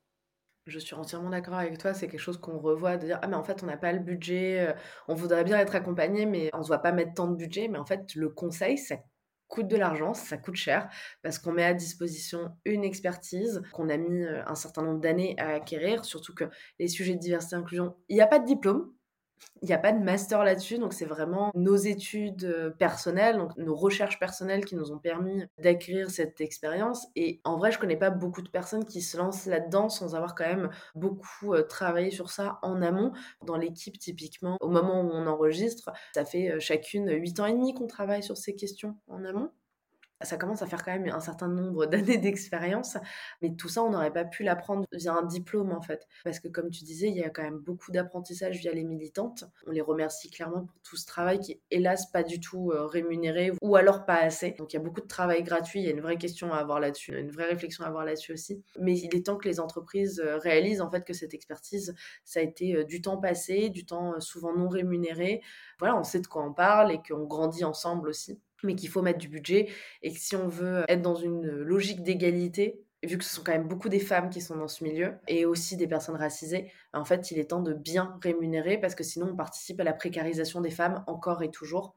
Je 0.66 0.80
suis 0.80 0.96
entièrement 0.96 1.30
d'accord 1.30 1.56
avec 1.56 1.78
toi, 1.78 1.94
c'est 1.94 2.08
quelque 2.08 2.20
chose 2.20 2.40
qu'on 2.40 2.58
revoit, 2.58 2.98
de 2.98 3.06
dire 3.06 3.20
ah 3.22 3.28
mais 3.28 3.36
en 3.36 3.44
fait 3.44 3.62
on 3.62 3.68
n'a 3.68 3.78
pas 3.78 3.92
le 3.92 4.00
budget, 4.00 4.68
euh, 4.68 4.74
on 5.08 5.14
voudrait 5.14 5.44
bien 5.44 5.60
être 5.60 5.76
accompagné 5.76 6.26
mais 6.26 6.50
on 6.54 6.60
ne 6.60 6.66
doit 6.66 6.80
pas 6.80 6.92
mettre 6.92 7.14
tant 7.14 7.28
de 7.28 7.36
budget, 7.36 7.68
mais 7.68 7.78
en 7.78 7.86
fait 7.86 8.16
le 8.16 8.30
conseil 8.30 8.80
ça 8.80 8.96
coûte 9.48 9.68
de 9.68 9.78
l'argent, 9.78 10.16
ça 10.16 10.38
coûte 10.38 10.56
cher 10.56 10.90
parce 11.22 11.38
qu'on 11.38 11.52
met 11.52 11.64
à 11.64 11.76
disposition 11.76 12.52
une 12.66 12.84
expertise 12.84 13.62
qu'on 13.74 13.90
a 13.90 13.98
mis 13.98 14.24
euh, 14.24 14.42
un 14.48 14.56
certain 14.56 14.82
nombre 14.82 15.00
d'années 15.00 15.36
à 15.38 15.50
acquérir, 15.50 16.04
surtout 16.04 16.34
que 16.34 16.46
les 16.80 16.88
sujets 16.88 17.14
de 17.14 17.20
diversité 17.20 17.56
et 17.56 17.60
inclusion, 17.60 17.96
il 18.10 18.16
n'y 18.16 18.22
a 18.22 18.28
pas 18.28 18.40
de 18.40 18.46
diplôme, 18.46 18.92
il 19.62 19.68
n'y 19.68 19.74
a 19.74 19.78
pas 19.78 19.92
de 19.92 20.04
master 20.04 20.44
là-dessus, 20.44 20.78
donc 20.78 20.94
c'est 20.94 21.06
vraiment 21.06 21.52
nos 21.56 21.76
études 21.76 22.44
euh, 22.44 22.70
personnelles, 22.70 23.38
donc 23.38 23.56
nos 23.58 23.76
recherches 23.76 24.20
personnelles 24.20 24.66
qui 24.66 24.76
nous 24.76 24.92
ont 24.92 25.00
permis 25.00 25.44
d'acquérir 25.58 26.12
cette 26.12 26.40
expérience. 26.42 27.08
Et 27.16 27.42
en 27.46 27.58
vrai, 27.58 27.72
je 27.72 27.80
connais 27.80 27.96
pas 27.96 28.10
beaucoup 28.10 28.42
de 28.42 28.50
personnes 28.50 28.86
qui 28.86 29.02
se 29.02 29.18
lancent 29.18 29.46
là-dedans 29.46 29.90
sans 29.90 30.14
avoir 30.16 30.36
quand 30.36 30.46
même 30.46 30.70
beaucoup 30.94 31.54
euh, 31.54 31.64
travaillé 31.64 32.12
sur 32.12 32.30
ça 32.30 32.60
en 32.62 32.82
amont. 32.82 33.12
Dans 33.46 33.58
l'équipe, 33.58 33.98
typiquement, 33.98 34.58
au 34.62 34.70
moment 34.70 35.02
où 35.02 35.10
on 35.12 35.26
enregistre, 35.26 35.92
ça 36.14 36.26
fait 36.26 36.52
euh, 36.52 36.60
chacune 36.60 37.10
8 37.10 37.40
ans 37.40 37.46
et 37.46 37.54
demi 37.54 37.74
qu'on 37.74 37.88
travaille 37.88 38.24
sur 38.24 38.38
ces 38.38 38.56
questions 38.56 38.96
en 39.08 39.24
amont 39.24 39.52
ça 40.22 40.38
commence 40.38 40.62
à 40.62 40.68
faire 40.68 40.84
quand 40.84 40.92
même 40.92 41.08
un 41.14 41.20
certain 41.20 41.48
nombre 41.48 41.86
d'années 41.86 42.18
d'expérience, 42.18 42.98
mais 43.42 43.54
tout 43.56 43.68
ça, 43.68 43.84
on 43.84 43.90
n'aurait 43.90 44.14
pas 44.14 44.24
pu 44.24 44.44
l'apprendre 44.44 44.86
via 44.94 45.14
un 45.14 45.24
diplôme 45.24 45.72
en 45.72 45.82
fait. 45.82 46.08
Parce 46.24 46.40
que 46.40 46.48
comme 46.48 46.70
tu 46.70 46.84
disais, 46.84 47.08
il 47.08 47.16
y 47.16 47.24
a 47.24 47.30
quand 47.30 47.44
même 47.44 47.60
beaucoup 47.60 47.92
d'apprentissage 47.92 48.58
via 48.58 48.72
les 48.72 48.84
militantes. 48.84 49.46
On 49.68 49.72
les 49.72 49.82
remercie 49.82 50.30
clairement 50.30 50.66
pour 50.66 50.80
tout 50.84 50.96
ce 50.96 51.06
travail 51.06 51.40
qui 51.40 51.54
est 51.54 51.62
hélas 51.72 52.10
pas 52.12 52.24
du 52.24 52.40
tout 52.40 52.72
euh, 52.72 52.86
rémunéré 52.86 53.52
ou 53.62 53.76
alors 53.76 54.06
pas 54.06 54.16
assez. 54.16 54.52
Donc 54.52 54.74
il 54.74 54.78
y 54.78 54.80
a 54.80 54.84
beaucoup 54.84 55.02
de 55.02 55.08
travail 55.08 55.44
gratuit, 55.44 55.82
il 55.82 55.86
y 55.86 55.90
a 55.90 55.92
une 55.92 56.02
vraie 56.02 56.18
question 56.18 56.54
à 56.54 56.58
avoir 56.58 56.80
là-dessus, 56.80 57.18
une 57.18 57.32
vraie 57.32 57.48
réflexion 57.48 57.84
à 57.84 57.88
avoir 57.88 58.06
là-dessus 58.06 58.34
aussi. 58.34 58.64
Mais 58.80 58.98
il 58.98 59.14
est 59.16 59.26
temps 59.26 59.38
que 59.38 59.48
les 59.48 59.60
entreprises 59.60 60.22
euh, 60.26 60.38
réalisent 60.38 60.82
en 60.82 60.90
fait 60.90 61.04
que 61.04 61.14
cette 61.14 61.34
expertise, 61.34 61.94
ça 62.24 62.40
a 62.40 62.44
été 62.44 62.76
euh, 62.76 62.84
du 62.86 63.02
temps 63.02 63.18
passé, 63.18 63.70
du 63.70 63.86
temps 63.86 64.20
souvent 64.20 64.56
non 64.56 64.70
rémunéré. 64.70 65.42
Voilà, 65.80 65.98
on 65.98 66.04
sait 66.04 66.20
de 66.20 66.28
quoi 66.28 66.44
on 66.44 66.54
parle 66.54 66.92
et 66.92 67.02
qu'on 67.08 67.26
grandit 67.26 67.66
ensemble 67.66 68.08
aussi 68.10 68.40
mais 68.66 68.76
qu'il 68.76 68.90
faut 68.90 69.02
mettre 69.02 69.20
du 69.20 69.28
budget 69.28 69.70
et 70.02 70.12
que 70.12 70.20
si 70.20 70.36
on 70.36 70.48
veut 70.48 70.84
être 70.88 71.02
dans 71.02 71.16
une 71.16 71.48
logique 71.48 72.04
d'égalité, 72.04 72.86
vu 73.04 73.18
que 73.18 73.24
ce 73.24 73.36
sont 73.36 73.44
quand 73.44 73.52
même 73.52 73.68
beaucoup 73.68 73.90
des 73.90 74.00
femmes 74.00 74.30
qui 74.30 74.42
sont 74.42 74.56
dans 74.56 74.68
ce 74.68 74.84
milieu 74.84 75.14
et 75.28 75.46
aussi 75.46 75.78
des 75.78 75.88
personnes 75.88 76.16
racisées, 76.16 76.72
en 76.94 77.06
fait, 77.06 77.32
il 77.32 77.40
est 77.40 77.52
temps 77.52 77.62
de 77.62 77.74
bien 77.74 78.18
rémunérer 78.22 78.78
parce 78.78 78.96
que 78.96 79.04
sinon 79.04 79.30
on 79.32 79.36
participe 79.36 79.80
à 79.80 79.84
la 79.84 79.94
précarisation 79.94 80.62
des 80.62 80.72
femmes 80.72 81.04
encore 81.08 81.44
et 81.44 81.52
toujours. 81.52 81.96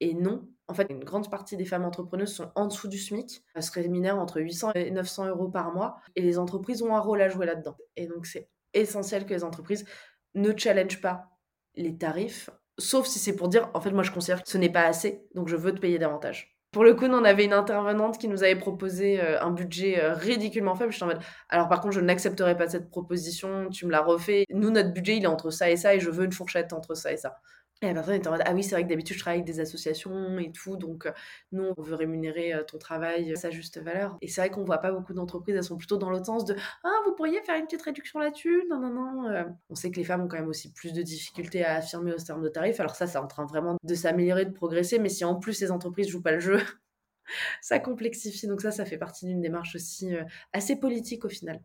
Et 0.00 0.14
non, 0.14 0.46
en 0.68 0.74
fait, 0.74 0.88
une 0.90 1.04
grande 1.04 1.30
partie 1.30 1.56
des 1.56 1.64
femmes 1.64 1.84
entrepreneuses 1.84 2.34
sont 2.34 2.50
en 2.54 2.66
dessous 2.66 2.88
du 2.88 2.98
SMIC, 2.98 3.42
elles 3.54 3.62
se 3.62 3.72
rémunèrent 3.72 4.18
entre 4.18 4.40
800 4.40 4.72
et 4.74 4.90
900 4.90 5.28
euros 5.28 5.48
par 5.48 5.72
mois 5.72 5.96
et 6.16 6.22
les 6.22 6.38
entreprises 6.38 6.82
ont 6.82 6.94
un 6.94 7.00
rôle 7.00 7.22
à 7.22 7.28
jouer 7.28 7.46
là-dedans. 7.46 7.76
Et 7.96 8.06
donc, 8.06 8.26
c'est 8.26 8.50
essentiel 8.74 9.24
que 9.24 9.32
les 9.32 9.44
entreprises 9.44 9.86
ne 10.34 10.56
challengent 10.56 11.00
pas 11.00 11.30
les 11.74 11.96
tarifs 11.96 12.50
Sauf 12.78 13.06
si 13.06 13.18
c'est 13.18 13.34
pour 13.34 13.48
dire, 13.48 13.70
en 13.74 13.80
fait, 13.80 13.90
moi 13.90 14.02
je 14.02 14.10
considère 14.10 14.42
que 14.42 14.48
ce 14.48 14.58
n'est 14.58 14.70
pas 14.70 14.84
assez, 14.84 15.26
donc 15.34 15.48
je 15.48 15.56
veux 15.56 15.74
te 15.74 15.80
payer 15.80 15.98
davantage. 15.98 16.56
Pour 16.72 16.84
le 16.84 16.94
coup, 16.94 17.06
on 17.06 17.24
avait 17.24 17.46
une 17.46 17.54
intervenante 17.54 18.18
qui 18.18 18.28
nous 18.28 18.42
avait 18.42 18.56
proposé 18.56 19.18
euh, 19.20 19.40
un 19.40 19.50
budget 19.50 19.98
euh, 19.98 20.12
ridiculement 20.12 20.74
faible. 20.74 20.90
Je 20.92 20.96
suis 20.96 21.04
en 21.04 21.06
mode, 21.06 21.20
alors 21.48 21.68
par 21.68 21.80
contre, 21.80 21.94
je 21.94 22.00
n'accepterai 22.00 22.56
pas 22.56 22.68
cette 22.68 22.90
proposition, 22.90 23.70
tu 23.70 23.86
me 23.86 23.92
l'as 23.92 24.02
refait. 24.02 24.44
Nous, 24.50 24.70
notre 24.70 24.92
budget, 24.92 25.16
il 25.16 25.24
est 25.24 25.26
entre 25.26 25.50
ça 25.50 25.70
et 25.70 25.76
ça, 25.76 25.94
et 25.94 26.00
je 26.00 26.10
veux 26.10 26.24
une 26.24 26.32
fourchette 26.32 26.74
entre 26.74 26.94
ça 26.94 27.12
et 27.12 27.16
ça. 27.16 27.38
Et 27.82 27.88
la 27.88 27.94
personne 27.94 28.14
était 28.14 28.28
en 28.28 28.30
mode 28.30 28.42
Ah 28.46 28.54
oui, 28.54 28.64
c'est 28.64 28.74
vrai 28.74 28.84
que 28.84 28.88
d'habitude 28.88 29.16
je 29.16 29.20
travaille 29.20 29.40
avec 29.40 29.46
des 29.46 29.60
associations 29.60 30.38
et 30.38 30.50
tout, 30.50 30.78
donc 30.78 31.06
nous 31.52 31.74
on 31.76 31.82
veut 31.82 31.94
rémunérer 31.94 32.54
ton 32.66 32.78
travail 32.78 33.36
sa 33.36 33.50
juste 33.50 33.78
valeur. 33.78 34.16
Et 34.22 34.28
c'est 34.28 34.40
vrai 34.40 34.50
qu'on 34.50 34.64
voit 34.64 34.78
pas 34.78 34.92
beaucoup 34.92 35.12
d'entreprises, 35.12 35.54
elles 35.54 35.64
sont 35.64 35.76
plutôt 35.76 35.98
dans 35.98 36.08
l'autre 36.08 36.24
sens 36.24 36.46
de 36.46 36.56
Ah, 36.84 37.00
vous 37.04 37.14
pourriez 37.14 37.42
faire 37.42 37.56
une 37.58 37.66
petite 37.66 37.82
réduction 37.82 38.18
là-dessus 38.18 38.64
Non, 38.70 38.80
non, 38.80 38.88
non. 38.88 39.54
On 39.68 39.74
sait 39.74 39.90
que 39.90 39.96
les 39.96 40.04
femmes 40.04 40.22
ont 40.22 40.28
quand 40.28 40.38
même 40.38 40.48
aussi 40.48 40.72
plus 40.72 40.94
de 40.94 41.02
difficultés 41.02 41.64
à 41.66 41.74
affirmer 41.76 42.12
au 42.14 42.16
terme 42.16 42.42
de 42.42 42.48
tarifs. 42.48 42.80
Alors 42.80 42.94
ça, 42.96 43.06
c'est 43.06 43.18
en 43.18 43.26
train 43.26 43.44
vraiment 43.44 43.76
de 43.82 43.94
s'améliorer, 43.94 44.46
de 44.46 44.52
progresser, 44.52 44.98
mais 44.98 45.10
si 45.10 45.26
en 45.26 45.34
plus 45.34 45.60
les 45.60 45.70
entreprises 45.70 46.08
jouent 46.08 46.22
pas 46.22 46.32
le 46.32 46.40
jeu, 46.40 46.58
ça 47.60 47.78
complexifie. 47.78 48.46
Donc 48.46 48.62
ça, 48.62 48.70
ça 48.70 48.86
fait 48.86 48.98
partie 48.98 49.26
d'une 49.26 49.42
démarche 49.42 49.74
aussi 49.74 50.14
assez 50.54 50.76
politique 50.76 51.26
au 51.26 51.28
final. 51.28 51.60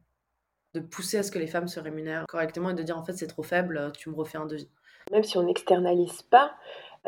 De 0.73 0.81
pousser 0.81 1.17
à 1.17 1.23
ce 1.23 1.31
que 1.31 1.39
les 1.39 1.47
femmes 1.47 1.67
se 1.69 1.79
rémunèrent 1.79 2.25
correctement 2.27 2.69
et 2.71 2.73
de 2.73 2.83
dire 2.83 2.97
en 2.97 3.03
fait 3.03 3.13
c'est 3.13 3.27
trop 3.27 3.43
faible, 3.43 3.91
tu 3.97 4.09
me 4.09 4.15
refais 4.15 4.37
un 4.37 4.45
devis 4.45 4.69
même 5.11 5.23
si 5.23 5.37
on 5.37 5.43
n'externalise 5.43 6.21
pas, 6.23 6.51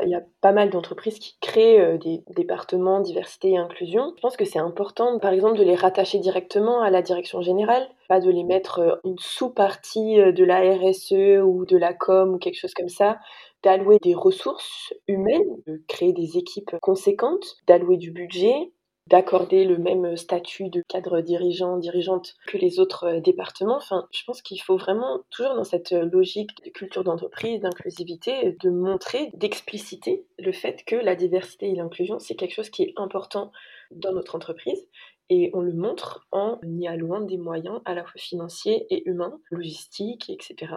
il 0.01 0.09
y 0.09 0.15
a 0.15 0.23
pas 0.41 0.51
mal 0.51 0.69
d'entreprises 0.69 1.19
qui 1.19 1.37
créent 1.39 1.79
euh, 1.79 1.97
des 1.97 2.23
départements 2.35 2.99
diversité 2.99 3.51
et 3.51 3.57
inclusion. 3.57 4.13
Je 4.15 4.21
pense 4.21 4.37
que 4.37 4.45
c'est 4.45 4.59
important, 4.59 5.19
par 5.19 5.33
exemple, 5.33 5.57
de 5.57 5.63
les 5.63 5.75
rattacher 5.75 6.17
directement 6.19 6.81
à 6.81 6.89
la 6.89 7.01
direction 7.01 7.41
générale, 7.41 7.87
pas 8.09 8.19
de 8.19 8.29
les 8.31 8.43
mettre 8.43 8.79
euh, 8.79 8.95
une 9.03 9.19
sous-partie 9.19 10.19
euh, 10.19 10.31
de 10.31 10.43
la 10.43 10.61
RSE 10.61 11.43
ou 11.43 11.65
de 11.65 11.77
la 11.77 11.93
com 11.93 12.33
ou 12.33 12.37
quelque 12.39 12.59
chose 12.59 12.73
comme 12.73 12.89
ça, 12.89 13.19
d'allouer 13.61 13.99
des 14.01 14.15
ressources 14.15 14.93
humaines, 15.07 15.61
de 15.67 15.81
créer 15.87 16.11
des 16.11 16.37
équipes 16.37 16.75
conséquentes, 16.81 17.57
d'allouer 17.67 17.97
du 17.97 18.11
budget, 18.11 18.71
d'accorder 19.07 19.65
le 19.65 19.77
même 19.77 20.15
statut 20.15 20.69
de 20.69 20.81
cadre 20.87 21.21
dirigeant, 21.21 21.77
dirigeante 21.77 22.35
que 22.47 22.57
les 22.57 22.79
autres 22.79 23.05
euh, 23.05 23.19
départements. 23.19 23.77
Enfin, 23.77 24.07
je 24.11 24.23
pense 24.25 24.41
qu'il 24.41 24.61
faut 24.61 24.77
vraiment, 24.77 25.21
toujours 25.29 25.55
dans 25.55 25.63
cette 25.63 25.91
euh, 25.91 26.05
logique 26.05 26.51
de 26.63 26.69
culture 26.69 27.03
d'entreprise, 27.03 27.59
d'inclusivité, 27.59 28.55
de 28.61 28.69
montrer, 28.69 29.31
d'expliciter 29.33 30.25
le 30.39 30.51
fait 30.53 30.83
que 30.85 30.95
la 30.95 31.15
diversité 31.15 31.69
et 31.69 31.75
l'inclusion, 31.75 32.19
c'est 32.19 32.35
quelque 32.35 32.53
chose 32.53 32.69
qui 32.69 32.83
est 32.83 32.93
important 32.95 33.51
dans 33.91 34.13
notre 34.13 34.35
entreprise. 34.35 34.87
Et 35.29 35.51
on 35.53 35.61
le 35.61 35.73
montre 35.73 36.27
en 36.31 36.59
y 36.63 36.87
allouant 36.87 37.21
des 37.21 37.37
moyens 37.37 37.81
à 37.85 37.93
la 37.93 38.03
fois 38.03 38.19
financiers 38.19 38.85
et 38.89 39.07
humains, 39.09 39.39
logistiques, 39.51 40.29
etc 40.29 40.75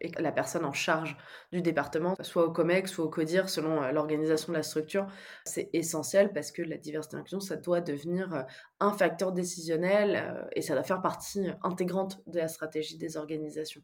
et 0.00 0.10
la 0.20 0.32
personne 0.32 0.64
en 0.64 0.72
charge 0.72 1.16
du 1.52 1.62
département, 1.62 2.14
soit 2.20 2.44
au 2.44 2.50
COMEX, 2.50 2.92
soit 2.92 3.04
au 3.04 3.08
CODIR, 3.08 3.48
selon 3.48 3.82
euh, 3.82 3.92
l'organisation 3.92 4.52
de 4.52 4.58
la 4.58 4.62
structure, 4.62 5.06
c'est 5.44 5.70
essentiel 5.72 6.32
parce 6.32 6.52
que 6.52 6.62
la 6.62 6.76
diversité 6.76 7.16
et 7.16 7.18
l'inclusion, 7.18 7.40
ça 7.40 7.56
doit 7.56 7.80
devenir 7.80 8.34
euh, 8.34 8.42
un 8.80 8.92
facteur 8.92 9.32
décisionnel 9.32 10.16
euh, 10.16 10.44
et 10.54 10.62
ça 10.62 10.74
doit 10.74 10.82
faire 10.82 11.00
partie 11.00 11.48
intégrante 11.62 12.20
de 12.26 12.38
la 12.38 12.48
stratégie 12.48 12.98
des 12.98 13.16
organisations. 13.16 13.82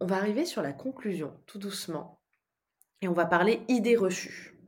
On 0.00 0.06
va 0.06 0.16
arriver 0.16 0.44
sur 0.44 0.60
la 0.60 0.72
conclusion, 0.72 1.32
tout 1.46 1.58
doucement, 1.58 2.20
et 3.00 3.08
on 3.08 3.12
va 3.12 3.26
parler 3.26 3.62
idées 3.68 3.96
reçues. 3.96 4.58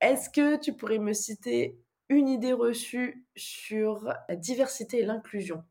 Est-ce 0.00 0.30
que 0.30 0.56
tu 0.56 0.74
pourrais 0.74 0.98
me 0.98 1.14
citer 1.14 1.80
une 2.08 2.28
idée 2.28 2.52
reçue 2.52 3.26
sur 3.34 4.04
la 4.28 4.36
diversité 4.36 5.00
et 5.00 5.04
l'inclusion? 5.04 5.64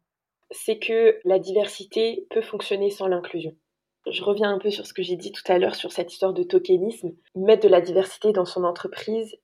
C'est 0.52 0.80
que 0.80 1.20
la 1.24 1.40
diversité 1.40 2.28
peut 2.32 2.42
fonctionner 2.42 2.90
sans 2.90 3.08
l'inclusion 3.08 3.56
je 4.12 4.24
reviens 4.24 4.54
un 4.54 4.60
peu 4.60 4.72
sur 4.72 4.86
ce 4.86 4.94
que 4.94 5.04
j'ai 5.04 5.16
dit 5.16 5.32
tout 5.32 5.44
à 5.48 5.58
l'heure 5.58 5.76
sur 5.76 5.92
cette 5.92 6.12
histoire 6.12 6.34
de 6.34 6.44
tokenisme. 6.44 7.14
Mettre 7.36 7.64
de 7.64 7.72
la 7.72 7.82
diversité 7.82 8.32
dans 8.32 8.46
son 8.46 8.64
entreprise, 8.64 9.38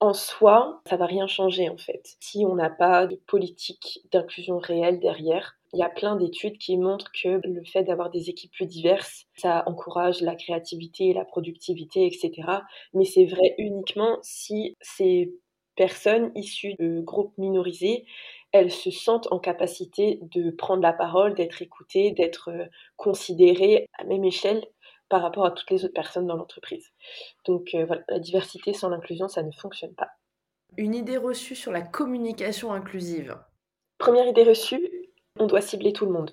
en 0.00 0.12
soi, 0.12 0.80
ça 0.88 0.96
va 0.96 1.06
rien 1.06 1.26
changer 1.26 1.68
en 1.68 1.76
fait. 1.76 2.16
Si 2.20 2.44
on 2.46 2.54
n'a 2.54 2.70
pas 2.70 3.06
de 3.06 3.16
politique 3.16 4.00
d'inclusion 4.12 4.58
réelle 4.58 5.00
derrière, 5.00 5.56
il 5.72 5.80
y 5.80 5.82
a 5.82 5.90
plein 5.90 6.16
d'études 6.16 6.58
qui 6.58 6.76
montrent 6.76 7.10
que 7.12 7.40
le 7.44 7.64
fait 7.64 7.82
d'avoir 7.82 8.10
des 8.10 8.30
équipes 8.30 8.52
plus 8.52 8.66
diverses, 8.66 9.26
ça 9.36 9.64
encourage 9.66 10.20
la 10.20 10.34
créativité, 10.34 11.12
la 11.12 11.24
productivité, 11.24 12.06
etc. 12.06 12.32
Mais 12.94 13.04
c'est 13.04 13.26
vrai 13.26 13.54
uniquement 13.58 14.18
si 14.22 14.76
ces 14.80 15.34
personnes 15.76 16.32
issues 16.34 16.74
de 16.78 17.00
groupes 17.00 17.36
minorisés 17.38 18.04
elles 18.52 18.72
se 18.72 18.90
sentent 18.90 19.30
en 19.30 19.38
capacité 19.38 20.18
de 20.22 20.50
prendre 20.50 20.82
la 20.82 20.92
parole, 20.92 21.34
d'être 21.34 21.60
écoutées, 21.62 22.12
d'être 22.12 22.50
euh, 22.50 22.66
considérées 22.96 23.88
à 23.98 24.04
même 24.04 24.24
échelle 24.24 24.64
par 25.08 25.22
rapport 25.22 25.44
à 25.44 25.50
toutes 25.50 25.70
les 25.70 25.84
autres 25.84 25.94
personnes 25.94 26.26
dans 26.26 26.36
l'entreprise. 26.36 26.90
Donc 27.44 27.74
euh, 27.74 27.84
voilà, 27.84 28.02
la 28.08 28.18
diversité 28.18 28.72
sans 28.72 28.88
l'inclusion, 28.88 29.28
ça 29.28 29.42
ne 29.42 29.52
fonctionne 29.52 29.94
pas. 29.94 30.10
Une 30.76 30.94
idée 30.94 31.16
reçue 31.16 31.54
sur 31.54 31.72
la 31.72 31.82
communication 31.82 32.72
inclusive. 32.72 33.38
Première 33.98 34.26
idée 34.26 34.44
reçue, 34.44 35.10
on 35.38 35.46
doit 35.46 35.60
cibler 35.60 35.92
tout 35.92 36.06
le 36.06 36.12
monde. 36.12 36.30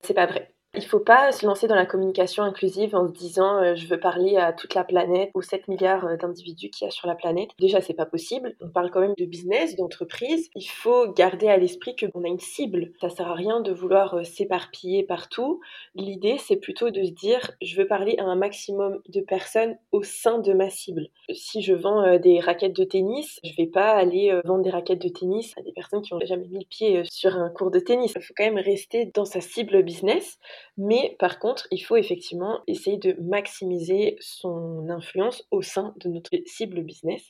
C'est 0.00 0.14
pas 0.14 0.26
vrai. 0.26 0.51
Il 0.74 0.86
faut 0.86 1.00
pas 1.00 1.32
se 1.32 1.44
lancer 1.44 1.68
dans 1.68 1.74
la 1.74 1.84
communication 1.84 2.44
inclusive 2.44 2.96
en 2.96 3.06
se 3.06 3.12
disant 3.12 3.62
euh, 3.62 3.74
je 3.74 3.86
veux 3.86 4.00
parler 4.00 4.38
à 4.38 4.54
toute 4.54 4.72
la 4.74 4.84
planète 4.84 5.30
ou 5.34 5.42
7 5.42 5.68
milliards 5.68 6.06
euh, 6.06 6.16
d'individus 6.16 6.70
qu'il 6.70 6.86
y 6.86 6.88
a 6.88 6.90
sur 6.90 7.06
la 7.06 7.14
planète. 7.14 7.50
Déjà, 7.60 7.82
c'est 7.82 7.92
pas 7.92 8.06
possible. 8.06 8.56
On 8.62 8.70
parle 8.70 8.90
quand 8.90 9.00
même 9.00 9.12
de 9.18 9.26
business, 9.26 9.76
d'entreprise. 9.76 10.48
Il 10.56 10.66
faut 10.66 11.12
garder 11.12 11.48
à 11.48 11.58
l'esprit 11.58 11.94
qu'on 11.94 12.24
a 12.24 12.28
une 12.28 12.38
cible. 12.38 12.92
Ça 13.02 13.10
sert 13.10 13.28
à 13.28 13.34
rien 13.34 13.60
de 13.60 13.70
vouloir 13.70 14.14
euh, 14.14 14.24
s'éparpiller 14.24 15.02
partout. 15.02 15.60
L'idée, 15.94 16.38
c'est 16.38 16.56
plutôt 16.56 16.88
de 16.88 17.04
se 17.04 17.10
dire 17.10 17.50
je 17.60 17.76
veux 17.76 17.86
parler 17.86 18.16
à 18.16 18.24
un 18.24 18.36
maximum 18.36 19.02
de 19.10 19.20
personnes 19.20 19.76
au 19.90 20.02
sein 20.02 20.38
de 20.38 20.54
ma 20.54 20.70
cible. 20.70 21.08
Si 21.34 21.60
je 21.60 21.74
vends 21.74 22.16
des 22.18 22.40
raquettes 22.40 22.76
de 22.76 22.84
tennis, 22.84 23.40
je 23.44 23.54
vais 23.58 23.66
pas 23.66 23.90
aller 23.90 24.40
vendre 24.46 24.64
des 24.64 24.70
raquettes 24.70 25.02
de 25.02 25.10
tennis 25.10 25.52
à 25.58 25.62
des 25.62 25.72
personnes 25.72 26.00
qui 26.00 26.14
ont 26.14 26.20
jamais 26.24 26.48
mis 26.48 26.60
le 26.60 26.66
pied 26.66 27.02
sur 27.04 27.36
un 27.36 27.50
cours 27.50 27.70
de 27.70 27.78
tennis. 27.78 28.14
Il 28.16 28.22
faut 28.22 28.32
quand 28.34 28.44
même 28.44 28.58
rester 28.58 29.10
dans 29.14 29.26
sa 29.26 29.42
cible 29.42 29.82
business 29.82 30.38
mais 30.76 31.16
par 31.18 31.38
contre, 31.38 31.66
il 31.70 31.78
faut 31.78 31.96
effectivement 31.96 32.60
essayer 32.66 32.96
de 32.96 33.16
maximiser 33.20 34.16
son 34.20 34.88
influence 34.88 35.46
au 35.50 35.62
sein 35.62 35.94
de 35.98 36.08
notre 36.08 36.30
cible 36.46 36.82
business. 36.82 37.22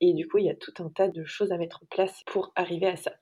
Et 0.00 0.12
du 0.14 0.26
coup, 0.28 0.38
il 0.38 0.46
y 0.46 0.50
a 0.50 0.56
tout 0.56 0.72
un 0.78 0.88
tas 0.88 1.08
de 1.08 1.24
choses 1.24 1.52
à 1.52 1.58
mettre 1.58 1.80
en 1.82 1.86
place 1.86 2.22
pour 2.26 2.52
arriver 2.56 2.86
à 2.86 2.96
ça. 2.96 3.12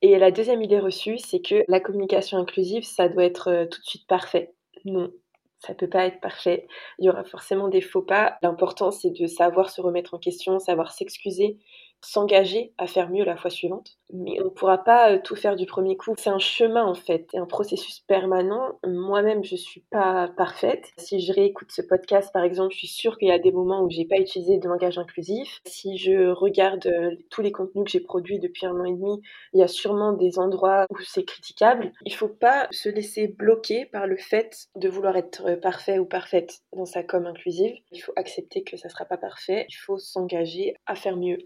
Et 0.00 0.18
la 0.18 0.30
deuxième 0.30 0.62
idée 0.62 0.78
reçue, 0.78 1.18
c'est 1.18 1.40
que 1.40 1.64
la 1.68 1.80
communication 1.80 2.38
inclusive, 2.38 2.84
ça 2.84 3.08
doit 3.08 3.24
être 3.24 3.48
euh, 3.48 3.66
tout 3.66 3.80
de 3.80 3.84
suite 3.86 4.06
parfait. 4.06 4.54
Non, 4.84 5.10
ça 5.58 5.74
peut 5.74 5.88
pas 5.88 6.06
être 6.06 6.20
parfait. 6.20 6.66
Il 6.98 7.06
y 7.06 7.10
aura 7.10 7.24
forcément 7.24 7.68
des 7.68 7.80
faux 7.80 8.02
pas. 8.02 8.38
L'important, 8.42 8.90
c'est 8.90 9.10
de 9.10 9.26
savoir 9.26 9.70
se 9.70 9.80
remettre 9.80 10.14
en 10.14 10.18
question, 10.18 10.58
savoir 10.58 10.92
s'excuser, 10.92 11.58
s'engager 12.04 12.72
à 12.78 12.86
faire 12.86 13.10
mieux 13.10 13.24
la 13.24 13.36
fois 13.36 13.50
suivante. 13.50 13.98
Mais 14.12 14.40
on 14.40 14.46
ne 14.46 14.50
pourra 14.50 14.78
pas 14.78 15.12
euh, 15.12 15.18
tout 15.22 15.36
faire 15.36 15.56
du 15.56 15.66
premier 15.66 15.96
coup. 15.96 16.14
C'est 16.18 16.30
un 16.30 16.38
chemin 16.38 16.84
en 16.84 16.94
fait, 16.94 17.28
un 17.34 17.46
processus 17.46 18.00
permanent. 18.00 18.78
Moi-même, 18.86 19.42
je 19.44 19.56
suis 19.56 19.84
pas 19.90 20.28
parfaite. 20.36 20.90
Si 20.98 21.20
je 21.20 21.32
réécoute 21.32 21.72
ce 21.72 21.80
podcast, 21.80 22.30
par 22.32 22.44
exemple, 22.44 22.72
je 22.72 22.78
suis 22.78 22.88
sûre 22.88 23.16
qu'il 23.16 23.28
y 23.28 23.32
a 23.32 23.38
des 23.38 23.52
moments 23.52 23.82
où 23.82 23.90
j'ai 23.90 24.04
pas 24.04 24.18
utilisé 24.18 24.58
de 24.58 24.68
langage 24.68 24.98
inclusif. 24.98 25.60
Si 25.66 25.96
je 25.96 26.30
regarde 26.30 26.86
euh, 26.86 27.16
tous 27.30 27.40
les 27.40 27.52
contenus 27.52 27.84
que 27.84 27.90
j'ai 27.90 28.00
produits 28.00 28.38
depuis 28.38 28.66
un 28.66 28.78
an 28.78 28.84
et 28.84 28.92
demi, 28.92 29.22
il 29.54 29.60
y 29.60 29.62
a 29.62 29.68
sûrement 29.68 30.12
des 30.12 30.38
endroits 30.38 30.86
où 30.90 30.98
c'est 31.00 31.24
critiquable. 31.24 31.92
Il 32.04 32.14
faut 32.14 32.28
pas 32.28 32.66
se 32.70 32.88
laisser 32.88 33.28
bloquer 33.28 33.86
par 33.86 34.06
le 34.06 34.16
fait 34.16 34.68
de 34.76 34.88
vouloir 34.88 35.16
être 35.16 35.54
parfait 35.62 35.98
ou 35.98 36.04
parfaite 36.04 36.60
dans 36.74 36.84
sa 36.84 37.02
com 37.02 37.26
inclusive. 37.26 37.74
Il 37.92 38.00
faut 38.00 38.12
accepter 38.16 38.62
que 38.62 38.76
ça 38.76 38.88
sera 38.88 39.04
pas 39.04 39.16
parfait. 39.16 39.66
Il 39.68 39.76
faut 39.76 39.98
s'engager 39.98 40.74
à 40.86 40.94
faire 40.94 41.16
mieux 41.16 41.38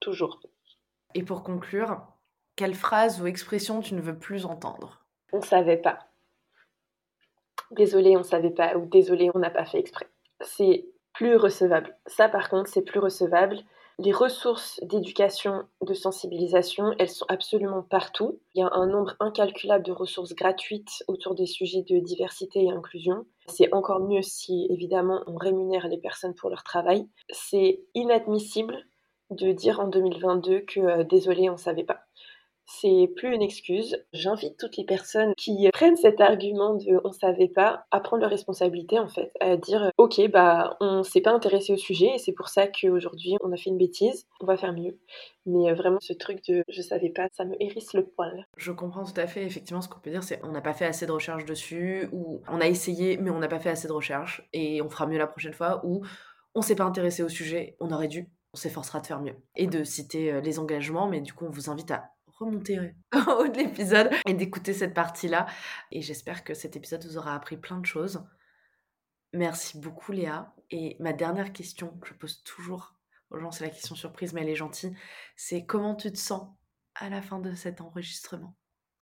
toujours. 0.00 0.40
Et 1.14 1.22
pour 1.22 1.42
conclure, 1.42 2.02
quelle 2.56 2.74
phrase 2.74 3.20
ou 3.20 3.26
expression 3.26 3.80
tu 3.80 3.94
ne 3.94 4.00
veux 4.00 4.18
plus 4.18 4.44
entendre? 4.44 5.04
On 5.32 5.40
savait 5.40 5.76
pas. 5.76 5.98
Désolé, 7.70 8.16
on 8.16 8.22
savait 8.22 8.50
pas. 8.50 8.76
Ou 8.76 8.86
désolé, 8.86 9.30
on 9.34 9.38
n'a 9.38 9.50
pas 9.50 9.64
fait 9.64 9.78
exprès. 9.78 10.08
C'est 10.40 10.86
plus 11.14 11.36
recevable. 11.36 11.96
Ça, 12.06 12.28
par 12.28 12.48
contre, 12.48 12.68
c'est 12.68 12.82
plus 12.82 13.00
recevable. 13.00 13.58
Les 13.98 14.12
ressources 14.12 14.80
d'éducation, 14.82 15.64
de 15.82 15.92
sensibilisation, 15.92 16.94
elles 16.98 17.10
sont 17.10 17.26
absolument 17.28 17.82
partout. 17.82 18.40
Il 18.54 18.60
y 18.60 18.62
a 18.62 18.70
un 18.72 18.86
nombre 18.86 19.14
incalculable 19.20 19.84
de 19.84 19.92
ressources 19.92 20.34
gratuites 20.34 21.04
autour 21.06 21.34
des 21.34 21.44
sujets 21.44 21.82
de 21.82 21.98
diversité 21.98 22.64
et 22.64 22.70
inclusion. 22.70 23.26
C'est 23.46 23.72
encore 23.74 24.00
mieux 24.00 24.22
si, 24.22 24.66
évidemment, 24.70 25.22
on 25.26 25.36
rémunère 25.36 25.86
les 25.86 25.98
personnes 25.98 26.34
pour 26.34 26.48
leur 26.48 26.62
travail. 26.62 27.06
C'est 27.30 27.82
inadmissible 27.94 28.74
de 29.30 29.52
dire 29.52 29.80
en 29.80 29.88
2022 29.88 30.60
que 30.60 30.80
euh, 30.80 31.04
désolé, 31.04 31.50
on 31.50 31.56
savait 31.56 31.84
pas. 31.84 32.00
C'est 32.72 33.10
plus 33.16 33.34
une 33.34 33.42
excuse. 33.42 33.96
J'invite 34.12 34.56
toutes 34.56 34.76
les 34.76 34.84
personnes 34.84 35.34
qui 35.36 35.68
prennent 35.72 35.96
cet 35.96 36.20
argument 36.20 36.74
de 36.74 37.00
on 37.02 37.10
savait 37.10 37.48
pas 37.48 37.84
à 37.90 37.98
prendre 37.98 38.20
leur 38.22 38.30
responsabilité 38.30 38.96
en 39.00 39.08
fait, 39.08 39.32
à 39.40 39.56
dire 39.56 39.90
ok 39.98 40.30
bah 40.30 40.76
on 40.80 41.02
s'est 41.02 41.20
pas 41.20 41.32
intéressé 41.32 41.72
au 41.72 41.76
sujet 41.76 42.14
et 42.14 42.18
c'est 42.18 42.32
pour 42.32 42.48
ça 42.48 42.68
qu'aujourd'hui 42.68 43.36
on 43.42 43.50
a 43.50 43.56
fait 43.56 43.70
une 43.70 43.76
bêtise, 43.76 44.24
on 44.40 44.46
va 44.46 44.56
faire 44.56 44.72
mieux. 44.72 45.00
Mais 45.46 45.70
euh, 45.70 45.74
vraiment 45.74 45.98
ce 46.00 46.12
truc 46.12 46.44
de 46.48 46.62
je 46.68 46.80
savais 46.80 47.10
pas, 47.10 47.26
ça 47.32 47.44
me 47.44 47.60
hérisse 47.60 47.92
le 47.92 48.06
poil. 48.06 48.46
Je 48.56 48.70
comprends 48.70 49.02
tout 49.02 49.20
à 49.20 49.26
fait. 49.26 49.42
Effectivement, 49.42 49.80
ce 49.80 49.88
qu'on 49.88 49.98
peut 49.98 50.10
dire 50.10 50.22
c'est 50.22 50.40
on 50.44 50.52
n'a 50.52 50.60
pas 50.60 50.74
fait 50.74 50.86
assez 50.86 51.06
de 51.06 51.12
recherches 51.12 51.46
dessus 51.46 52.08
ou 52.12 52.40
on 52.48 52.60
a 52.60 52.68
essayé 52.68 53.16
mais 53.16 53.30
on 53.30 53.40
n'a 53.40 53.48
pas 53.48 53.58
fait 53.58 53.70
assez 53.70 53.88
de 53.88 53.92
recherches 53.92 54.48
et 54.52 54.80
on 54.80 54.88
fera 54.88 55.08
mieux 55.08 55.18
la 55.18 55.26
prochaine 55.26 55.54
fois 55.54 55.80
ou 55.84 56.02
on 56.54 56.62
s'est 56.62 56.76
pas 56.76 56.84
intéressé 56.84 57.22
au 57.22 57.28
sujet, 57.28 57.76
on 57.80 57.90
aurait 57.90 58.08
dû 58.08 58.28
on 58.52 58.56
s'efforcera 58.56 59.00
de 59.00 59.06
faire 59.06 59.20
mieux. 59.20 59.36
Et 59.56 59.66
de 59.66 59.84
citer 59.84 60.32
euh, 60.32 60.40
les 60.40 60.58
engagements, 60.58 61.08
mais 61.08 61.20
du 61.20 61.32
coup, 61.32 61.46
on 61.46 61.50
vous 61.50 61.70
invite 61.70 61.90
à 61.90 62.10
remonter 62.38 62.78
au 63.14 63.30
haut 63.30 63.48
de 63.48 63.56
l'épisode 63.56 64.10
et 64.26 64.34
d'écouter 64.34 64.72
cette 64.72 64.94
partie-là. 64.94 65.46
Et 65.92 66.02
j'espère 66.02 66.44
que 66.44 66.54
cet 66.54 66.76
épisode 66.76 67.04
vous 67.04 67.18
aura 67.18 67.34
appris 67.34 67.56
plein 67.56 67.78
de 67.78 67.86
choses. 67.86 68.24
Merci 69.32 69.78
beaucoup 69.78 70.12
Léa. 70.12 70.54
Et 70.70 70.96
ma 71.00 71.12
dernière 71.12 71.52
question 71.52 71.88
que 71.98 72.08
je 72.08 72.14
pose 72.14 72.42
toujours 72.42 72.94
aux 73.30 73.38
gens, 73.38 73.52
c'est 73.52 73.64
la 73.64 73.70
question 73.70 73.94
surprise, 73.94 74.32
mais 74.32 74.42
elle 74.42 74.48
est 74.48 74.56
gentille, 74.56 74.94
c'est 75.36 75.64
comment 75.64 75.94
tu 75.94 76.10
te 76.12 76.18
sens 76.18 76.48
à 76.96 77.08
la 77.08 77.22
fin 77.22 77.38
de 77.38 77.54
cet 77.54 77.80
enregistrement? 77.80 78.56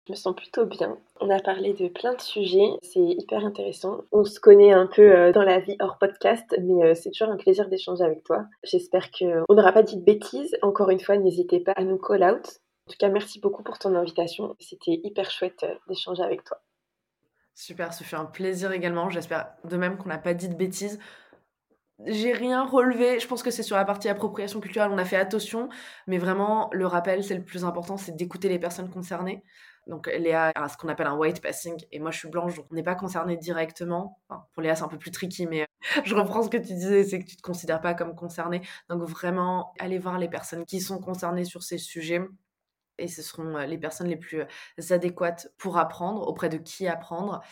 Je 0.06 0.12
me 0.12 0.16
sens 0.16 0.34
plutôt 0.37 0.66
bien. 0.66 0.99
On 1.20 1.30
a 1.30 1.40
parlé 1.40 1.73
de 1.73 1.88
plein 1.88 2.14
de 2.14 2.20
sujets, 2.20 2.68
c'est 2.82 3.00
hyper 3.00 3.44
intéressant. 3.44 4.02
On 4.12 4.25
se 4.25 4.38
connaît 4.38 4.73
un 4.73 4.87
peu 4.87 5.02
euh, 5.02 5.32
dans 5.32 5.42
la 5.42 5.61
vie 5.61 5.76
hors 5.80 5.99
podcast, 5.99 6.44
mais 6.61 6.84
euh, 6.84 6.94
c'est 6.94 7.11
toujours 7.11 7.32
un 7.32 7.37
plaisir 7.37 7.68
d'échanger 7.68 8.04
avec 8.04 8.23
toi. 8.25 8.44
J'espère 8.62 9.11
qu'on 9.11 9.54
n'aura 9.54 9.73
pas 9.73 9.82
dit 9.82 9.96
de 9.96 10.04
bêtises. 10.04 10.56
Encore 10.62 10.90
une 10.90 11.00
fois, 11.00 11.16
n'hésitez 11.16 11.61
pas 11.61 11.73
à 11.73 11.84
nous 11.84 11.99
call 11.99 12.23
out. 12.23 12.61
En 12.87 12.90
tout 12.90 12.99
cas, 12.99 13.08
merci 13.08 13.40
beaucoup 13.40 13.62
pour 13.62 13.78
ton 13.78 13.94
invitation. 13.94 14.54
C'était 14.61 15.00
hyper 15.02 15.30
chouette 15.30 15.62
euh, 15.62 15.75
d'échanger 15.88 16.23
avec 16.23 16.44
toi. 16.44 16.58
Super, 17.54 17.94
ce 17.94 18.04
fut 18.04 18.16
un 18.16 18.26
plaisir 18.26 18.73
également. 18.73 19.08
J'espère 19.08 19.54
de 19.64 19.76
même 19.76 19.96
qu'on 19.96 20.08
n'a 20.08 20.18
pas 20.18 20.34
dit 20.34 20.49
de 20.49 20.54
bêtises. 20.54 20.99
J'ai 22.04 22.32
rien 22.32 22.66
relevé. 22.66 23.20
Je 23.20 23.28
pense 23.28 23.42
que 23.42 23.50
c'est 23.50 23.62
sur 23.62 23.76
la 23.76 23.84
partie 23.84 24.08
appropriation 24.08 24.61
culturelle, 24.61 24.90
on 24.92 24.99
a 24.99 25.04
fait 25.04 25.16
attention. 25.16 25.70
Mais 26.08 26.18
vraiment, 26.18 26.68
le 26.73 26.87
rappel, 26.87 27.25
c'est 27.25 27.37
le 27.37 27.44
plus 27.44 27.64
important, 27.64 27.96
c'est 27.96 28.16
d'écouter 28.16 28.50
les 28.50 28.58
personnes 28.58 28.90
concernées. 28.90 29.42
Donc 29.87 30.07
Léa 30.07 30.53
a 30.55 30.69
ce 30.69 30.76
qu'on 30.76 30.88
appelle 30.88 31.07
un 31.07 31.17
white 31.17 31.43
passing 31.43 31.76
et 31.93 31.99
moi 31.99 32.11
je 32.11 32.19
suis 32.19 32.29
blanche 32.29 32.55
donc 32.57 32.67
on 32.71 32.75
n'est 32.75 32.83
pas 32.83 32.95
concerné 32.95 33.37
directement. 33.37 34.19
pour 34.53 34.62
Léa 34.62 34.75
c'est 34.75 34.85
un 34.85 34.88
peu 34.88 34.99
plus 34.99 35.11
tricky 35.11 35.47
mais 35.47 35.62
euh, 35.62 35.67
je 36.05 36.14
reprends 36.14 36.43
ce 36.43 36.49
que 36.49 36.57
tu 36.57 36.75
disais, 36.75 37.05
c'est 37.05 37.21
que 37.21 37.26
tu 37.26 37.37
te 37.37 37.43
considères 37.43 37.81
pas 37.81 37.95
comme 37.95 38.14
concerné. 38.14 38.62
Donc 38.88 39.03
vraiment 39.03 39.73
aller 39.79 39.99
voir 39.99 40.19
les 40.19 40.29
personnes 40.29 40.64
qui 40.64 40.81
sont 40.81 40.99
concernées 40.99 41.45
sur 41.45 41.62
ces 41.62 41.79
sujets 41.79 42.23
et 42.99 43.09
ce 43.09 43.23
seront 43.23 43.57
euh, 43.57 43.67
les 43.67 43.79
personnes 43.79 44.09
les 44.09 44.17
plus 44.17 44.41
euh, 44.41 44.95
adéquates 44.95 45.53
pour 45.59 45.79
apprendre, 45.79 46.26
auprès 46.26 46.49
de 46.49 46.59
qui 46.59 46.87
apprendre. 46.87 47.43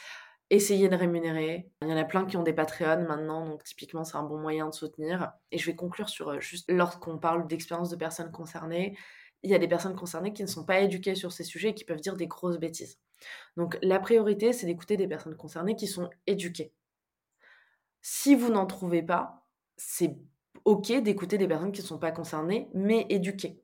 Essayez 0.51 0.89
de 0.89 0.97
rémunérer. 0.97 1.71
Il 1.83 1.89
y 1.89 1.93
en 1.93 1.97
a 1.97 2.05
plein 2.05 2.27
qui 2.27 2.37
ont 2.37 2.43
des 2.43 2.53
Patreons 2.53 3.07
maintenant, 3.09 3.47
donc 3.47 3.65
typiquement 3.65 4.05
c'est 4.05 4.17
un 4.17 4.23
bon 4.23 4.39
moyen 4.39 4.69
de 4.69 4.75
soutenir. 4.75 5.33
Et 5.51 5.59
je 5.59 5.67
vais 5.67 5.75
conclure 5.75 6.09
sur 6.09 6.41
juste 6.41 6.71
lorsqu'on 6.71 7.19
parle 7.19 7.47
d'expérience 7.47 7.89
de 7.89 7.97
personnes 7.97 8.31
concernées, 8.31 8.97
il 9.43 9.51
y 9.51 9.55
a 9.55 9.59
des 9.59 9.69
personnes 9.69 9.97
concernées 9.97 10.33
qui 10.33 10.43
ne 10.43 10.49
sont 10.49 10.65
pas 10.65 10.81
éduquées 10.81 11.15
sur 11.15 11.33
ces 11.33 11.45
sujets 11.45 11.71
et 11.71 11.75
qui 11.75 11.85
peuvent 11.85 12.01
dire 12.01 12.17
des 12.17 12.27
grosses 12.27 12.59
bêtises. 12.59 12.99
Donc 13.57 13.79
la 13.83 13.99
priorité, 13.99 14.53
c'est 14.53 14.67
d'écouter 14.67 14.97
des 14.97 15.07
personnes 15.07 15.37
concernées 15.37 15.77
qui 15.77 15.87
sont 15.87 16.11
éduquées. 16.27 16.73
Si 18.01 18.35
vous 18.35 18.51
n'en 18.51 18.67
trouvez 18.67 19.03
pas, 19.03 19.47
c'est 19.77 20.17
ok 20.65 21.03
d'écouter 21.03 21.39
des 21.39 21.49
personnes 21.49 21.73
qui 21.73 21.83
ne 21.83 21.87
sont 21.87 21.99
pas 21.99 22.13
concernées, 22.13 22.69
mais 22.75 23.07
éduquées. 23.09 23.63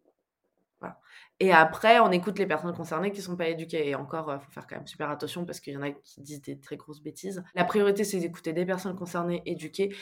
Et 1.41 1.53
après, 1.53 2.01
on 2.01 2.11
écoute 2.11 2.39
les 2.39 2.47
personnes 2.47 2.75
concernées 2.75 3.13
qui 3.13 3.19
ne 3.19 3.23
sont 3.23 3.37
pas 3.37 3.49
éduquées. 3.49 3.89
Et 3.89 3.95
encore, 3.95 4.31
il 4.31 4.35
euh, 4.35 4.39
faut 4.41 4.51
faire 4.51 4.67
quand 4.67 4.77
même 4.77 4.87
super 4.89 5.09
attention 5.09 5.45
parce 5.45 5.61
qu'il 5.61 5.73
y 5.73 5.77
en 5.77 5.83
a 5.83 5.93
qui 5.93 6.21
disent 6.21 6.43
des 6.43 6.59
très 6.59 6.77
grosses 6.77 7.01
bêtises. 7.01 7.45
La 7.55 7.65
priorité, 7.65 8.03
c'est 8.03 8.19
d'écouter 8.19 8.53
des 8.53 8.67
personnes 8.67 8.97
concernées, 8.97 9.43
éduquées, 9.47 9.95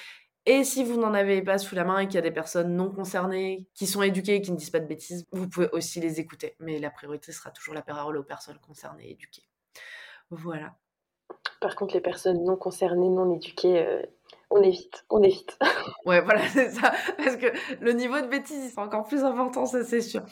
et 0.46 0.62
si 0.62 0.84
vous 0.84 0.96
n'en 0.96 1.12
avez 1.12 1.42
pas 1.42 1.58
sous 1.58 1.74
la 1.74 1.84
main 1.84 1.98
et 1.98 2.06
qu'il 2.06 2.14
y 2.14 2.18
a 2.18 2.22
des 2.22 2.30
personnes 2.30 2.76
non 2.76 2.88
concernées, 2.88 3.66
qui 3.74 3.86
sont 3.86 4.02
éduquées 4.02 4.36
et 4.36 4.40
qui 4.40 4.52
ne 4.52 4.56
disent 4.56 4.70
pas 4.70 4.78
de 4.78 4.86
bêtises, 4.86 5.26
vous 5.32 5.48
pouvez 5.48 5.68
aussi 5.72 6.00
les 6.00 6.20
écouter. 6.20 6.54
Mais 6.60 6.78
la 6.78 6.90
priorité 6.90 7.32
sera 7.32 7.50
toujours 7.50 7.74
la 7.74 7.82
parole 7.82 8.16
aux 8.16 8.22
personnes 8.22 8.58
concernées 8.58 9.08
et 9.08 9.10
éduquées. 9.12 9.48
Voilà. 10.30 10.76
Par 11.60 11.74
contre, 11.74 11.94
les 11.94 12.00
personnes 12.00 12.44
non 12.44 12.56
concernées, 12.56 13.08
non 13.08 13.34
éduquées, 13.34 13.84
euh, 13.84 14.02
on 14.50 14.62
évite, 14.62 15.04
on 15.10 15.20
évite. 15.20 15.58
ouais, 16.06 16.20
voilà, 16.20 16.46
c'est 16.48 16.70
ça. 16.70 16.92
Parce 17.16 17.36
que 17.36 17.46
le 17.80 17.92
niveau 17.92 18.20
de 18.20 18.28
bêtises, 18.28 18.72
c'est 18.72 18.80
encore 18.80 19.04
plus 19.04 19.24
important, 19.24 19.66
ça 19.66 19.84
c'est 19.84 20.00
sûr. 20.00 20.22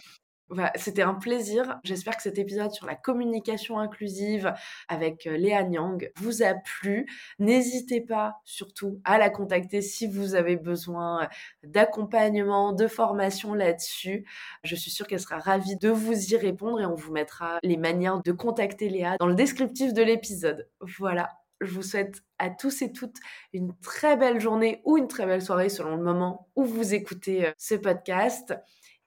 C'était 0.76 1.02
un 1.02 1.14
plaisir. 1.14 1.80
J'espère 1.84 2.16
que 2.16 2.22
cet 2.22 2.38
épisode 2.38 2.70
sur 2.72 2.86
la 2.86 2.94
communication 2.94 3.78
inclusive 3.78 4.52
avec 4.88 5.26
euh, 5.26 5.36
Léa 5.36 5.62
Nyang 5.64 6.10
vous 6.16 6.42
a 6.42 6.54
plu. 6.54 7.06
N'hésitez 7.38 8.00
pas 8.00 8.36
surtout 8.44 9.00
à 9.04 9.18
la 9.18 9.30
contacter 9.30 9.80
si 9.80 10.06
vous 10.06 10.34
avez 10.34 10.56
besoin 10.56 11.28
d'accompagnement, 11.62 12.72
de 12.72 12.86
formation 12.86 13.54
là-dessus. 13.54 14.26
Je 14.64 14.76
suis 14.76 14.90
sûre 14.90 15.06
qu'elle 15.06 15.20
sera 15.20 15.38
ravie 15.38 15.76
de 15.76 15.88
vous 15.88 16.32
y 16.32 16.36
répondre 16.36 16.80
et 16.80 16.86
on 16.86 16.94
vous 16.94 17.12
mettra 17.12 17.58
les 17.62 17.76
manières 17.76 18.20
de 18.22 18.32
contacter 18.32 18.88
Léa 18.88 19.16
dans 19.18 19.26
le 19.26 19.34
descriptif 19.34 19.94
de 19.94 20.02
l'épisode. 20.02 20.68
Voilà. 20.98 21.30
Je 21.60 21.72
vous 21.72 21.82
souhaite 21.82 22.22
à 22.38 22.50
tous 22.50 22.82
et 22.82 22.92
toutes 22.92 23.16
une 23.52 23.74
très 23.78 24.16
belle 24.16 24.40
journée 24.40 24.82
ou 24.84 24.98
une 24.98 25.08
très 25.08 25.24
belle 25.24 25.40
soirée 25.40 25.68
selon 25.68 25.96
le 25.96 26.02
moment 26.02 26.48
où 26.56 26.64
vous 26.64 26.94
écoutez 26.94 27.46
euh, 27.46 27.52
ce 27.56 27.74
podcast 27.74 28.54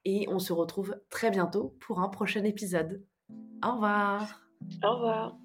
et 0.08 0.26
on 0.30 0.40
se 0.40 0.54
retrouve 0.54 0.96
très 1.10 1.32
bientôt 1.32 1.76
pour 1.82 2.00
un 2.00 2.08
prochain 2.08 2.46
épisode. 2.46 3.04
Au 3.62 3.74
revoir. 3.74 4.42
Au 4.82 4.96
revoir. 4.96 5.38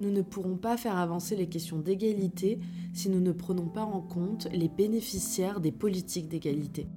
Nous 0.00 0.10
ne 0.10 0.22
pourrons 0.22 0.56
pas 0.56 0.78
faire 0.78 0.96
avancer 0.96 1.36
les 1.36 1.50
questions 1.50 1.80
d'égalité 1.80 2.60
si 2.94 3.10
nous 3.10 3.20
ne 3.20 3.32
prenons 3.32 3.68
pas 3.68 3.82
en 3.82 4.00
compte 4.00 4.48
les 4.52 4.70
bénéficiaires 4.70 5.60
des 5.60 5.72
politiques 5.72 6.28
d'égalité. 6.28 6.88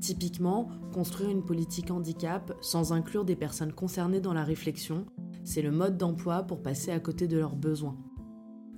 Typiquement, 0.00 0.68
construire 0.92 1.30
une 1.30 1.44
politique 1.44 1.92
handicap 1.92 2.52
sans 2.62 2.92
inclure 2.92 3.24
des 3.24 3.36
personnes 3.36 3.72
concernées 3.72 4.20
dans 4.20 4.34
la 4.34 4.42
réflexion, 4.42 5.06
c'est 5.44 5.62
le 5.62 5.70
mode 5.70 5.98
d'emploi 5.98 6.42
pour 6.42 6.62
passer 6.62 6.90
à 6.90 6.98
côté 6.98 7.28
de 7.28 7.38
leurs 7.38 7.54
besoins. 7.54 7.96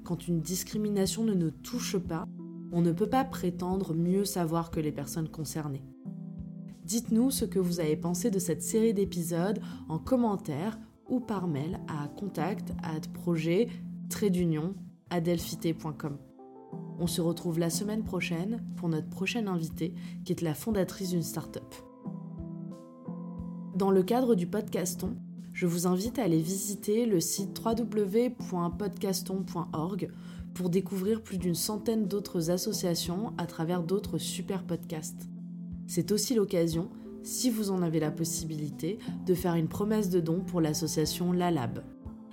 Quand 0.04 0.28
une 0.28 0.42
discrimination 0.42 1.24
ne 1.24 1.32
nous 1.32 1.52
touche 1.52 1.96
pas, 1.96 2.26
on 2.72 2.82
ne 2.82 2.92
peut 2.92 3.08
pas 3.08 3.24
prétendre 3.24 3.94
mieux 3.94 4.24
savoir 4.24 4.70
que 4.70 4.80
les 4.80 4.92
personnes 4.92 5.28
concernées. 5.28 5.84
Dites-nous 6.84 7.30
ce 7.30 7.44
que 7.44 7.58
vous 7.58 7.80
avez 7.80 7.96
pensé 7.96 8.30
de 8.30 8.38
cette 8.38 8.62
série 8.62 8.94
d'épisodes 8.94 9.60
en 9.88 9.98
commentaire 9.98 10.78
ou 11.08 11.20
par 11.20 11.48
mail 11.48 11.80
à 11.88 12.08
contact 12.08 12.72
projet 13.12 13.68
d'union 14.22 14.74
On 16.98 17.06
se 17.06 17.20
retrouve 17.20 17.58
la 17.58 17.68
semaine 17.70 18.02
prochaine 18.04 18.64
pour 18.76 18.88
notre 18.88 19.08
prochaine 19.08 19.48
invitée 19.48 19.94
qui 20.24 20.32
est 20.32 20.42
la 20.42 20.54
fondatrice 20.54 21.10
d'une 21.10 21.22
start-up. 21.22 21.74
Dans 23.74 23.90
le 23.90 24.02
cadre 24.02 24.34
du 24.34 24.46
podcaston, 24.46 25.16
je 25.52 25.66
vous 25.66 25.86
invite 25.86 26.18
à 26.18 26.24
aller 26.24 26.40
visiter 26.40 27.04
le 27.06 27.20
site 27.20 27.60
www.podcaston.org 27.64 30.10
pour 30.54 30.70
découvrir 30.70 31.22
plus 31.22 31.38
d'une 31.38 31.54
centaine 31.54 32.06
d'autres 32.06 32.50
associations 32.50 33.34
à 33.38 33.46
travers 33.46 33.82
d'autres 33.82 34.18
super 34.18 34.64
podcasts. 34.64 35.28
C'est 35.86 36.12
aussi 36.12 36.34
l'occasion, 36.34 36.88
si 37.22 37.50
vous 37.50 37.70
en 37.70 37.82
avez 37.82 38.00
la 38.00 38.10
possibilité, 38.10 38.98
de 39.26 39.34
faire 39.34 39.54
une 39.54 39.68
promesse 39.68 40.10
de 40.10 40.20
don 40.20 40.40
pour 40.40 40.60
l'association 40.60 41.32
La 41.32 41.50
Lab. 41.50 41.82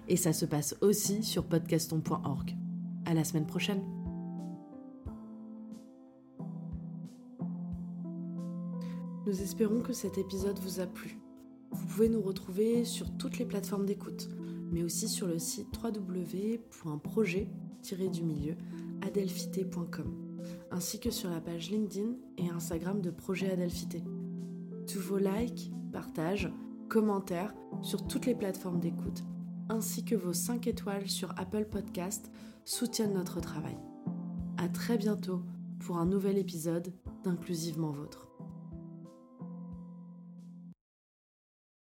Et 0.08 0.16
ça 0.16 0.34
se 0.34 0.46
passe 0.46 0.76
aussi 0.82 1.24
sur 1.24 1.46
podcaston.org. 1.46 2.56
À 3.06 3.14
la 3.14 3.24
semaine 3.24 3.48
prochaine. 3.48 3.82
Nous 9.26 9.42
espérons 9.42 9.82
que 9.82 9.94
cet 9.94 10.18
épisode 10.18 10.60
vous 10.60 10.80
a 10.80 10.86
plu. 10.86 11.20
Vous 11.72 11.86
pouvez 11.86 12.10
nous 12.10 12.22
retrouver 12.22 12.86
sur 12.86 13.10
toutes 13.18 13.38
les 13.38 13.46
plateformes 13.46 13.86
d'écoute, 13.86 14.30
mais 14.72 14.84
aussi 14.84 15.08
sur 15.08 15.28
le 15.28 15.38
site 15.38 15.68
www.projet 15.84 17.48
du 18.12 18.24
milieu 18.24 18.56
adelphité.com, 19.02 20.40
ainsi 20.72 21.00
que 21.00 21.12
sur 21.12 21.30
la 21.30 21.42
page 21.42 21.72
LinkedIn 21.72 22.14
et 22.38 22.50
Instagram 22.50 23.02
de 23.02 23.10
Projet 23.10 23.52
Adelphité. 23.52 24.04
Tous 24.88 25.00
vos 25.00 25.18
likes, 25.18 25.72
partages, 25.92 26.52
commentaires 26.90 27.54
sur 27.82 28.06
toutes 28.08 28.26
les 28.26 28.36
plateformes 28.36 28.80
d'écoute, 28.80 29.24
ainsi 29.70 30.04
que 30.04 30.16
vos 30.16 30.34
5 30.34 30.68
étoiles 30.68 31.10
sur 31.10 31.34
Apple 31.38 31.66
Podcast 31.66 32.32
soutiennent 32.66 33.14
notre 33.14 33.42
travail. 33.42 33.78
À 34.58 34.70
très 34.70 34.98
bientôt 34.98 35.42
pour 35.80 35.98
un 35.98 36.06
nouvel 36.06 36.38
épisode 36.38 36.94
d'Inclusivement 37.24 37.92
Vôtre. 37.92 38.31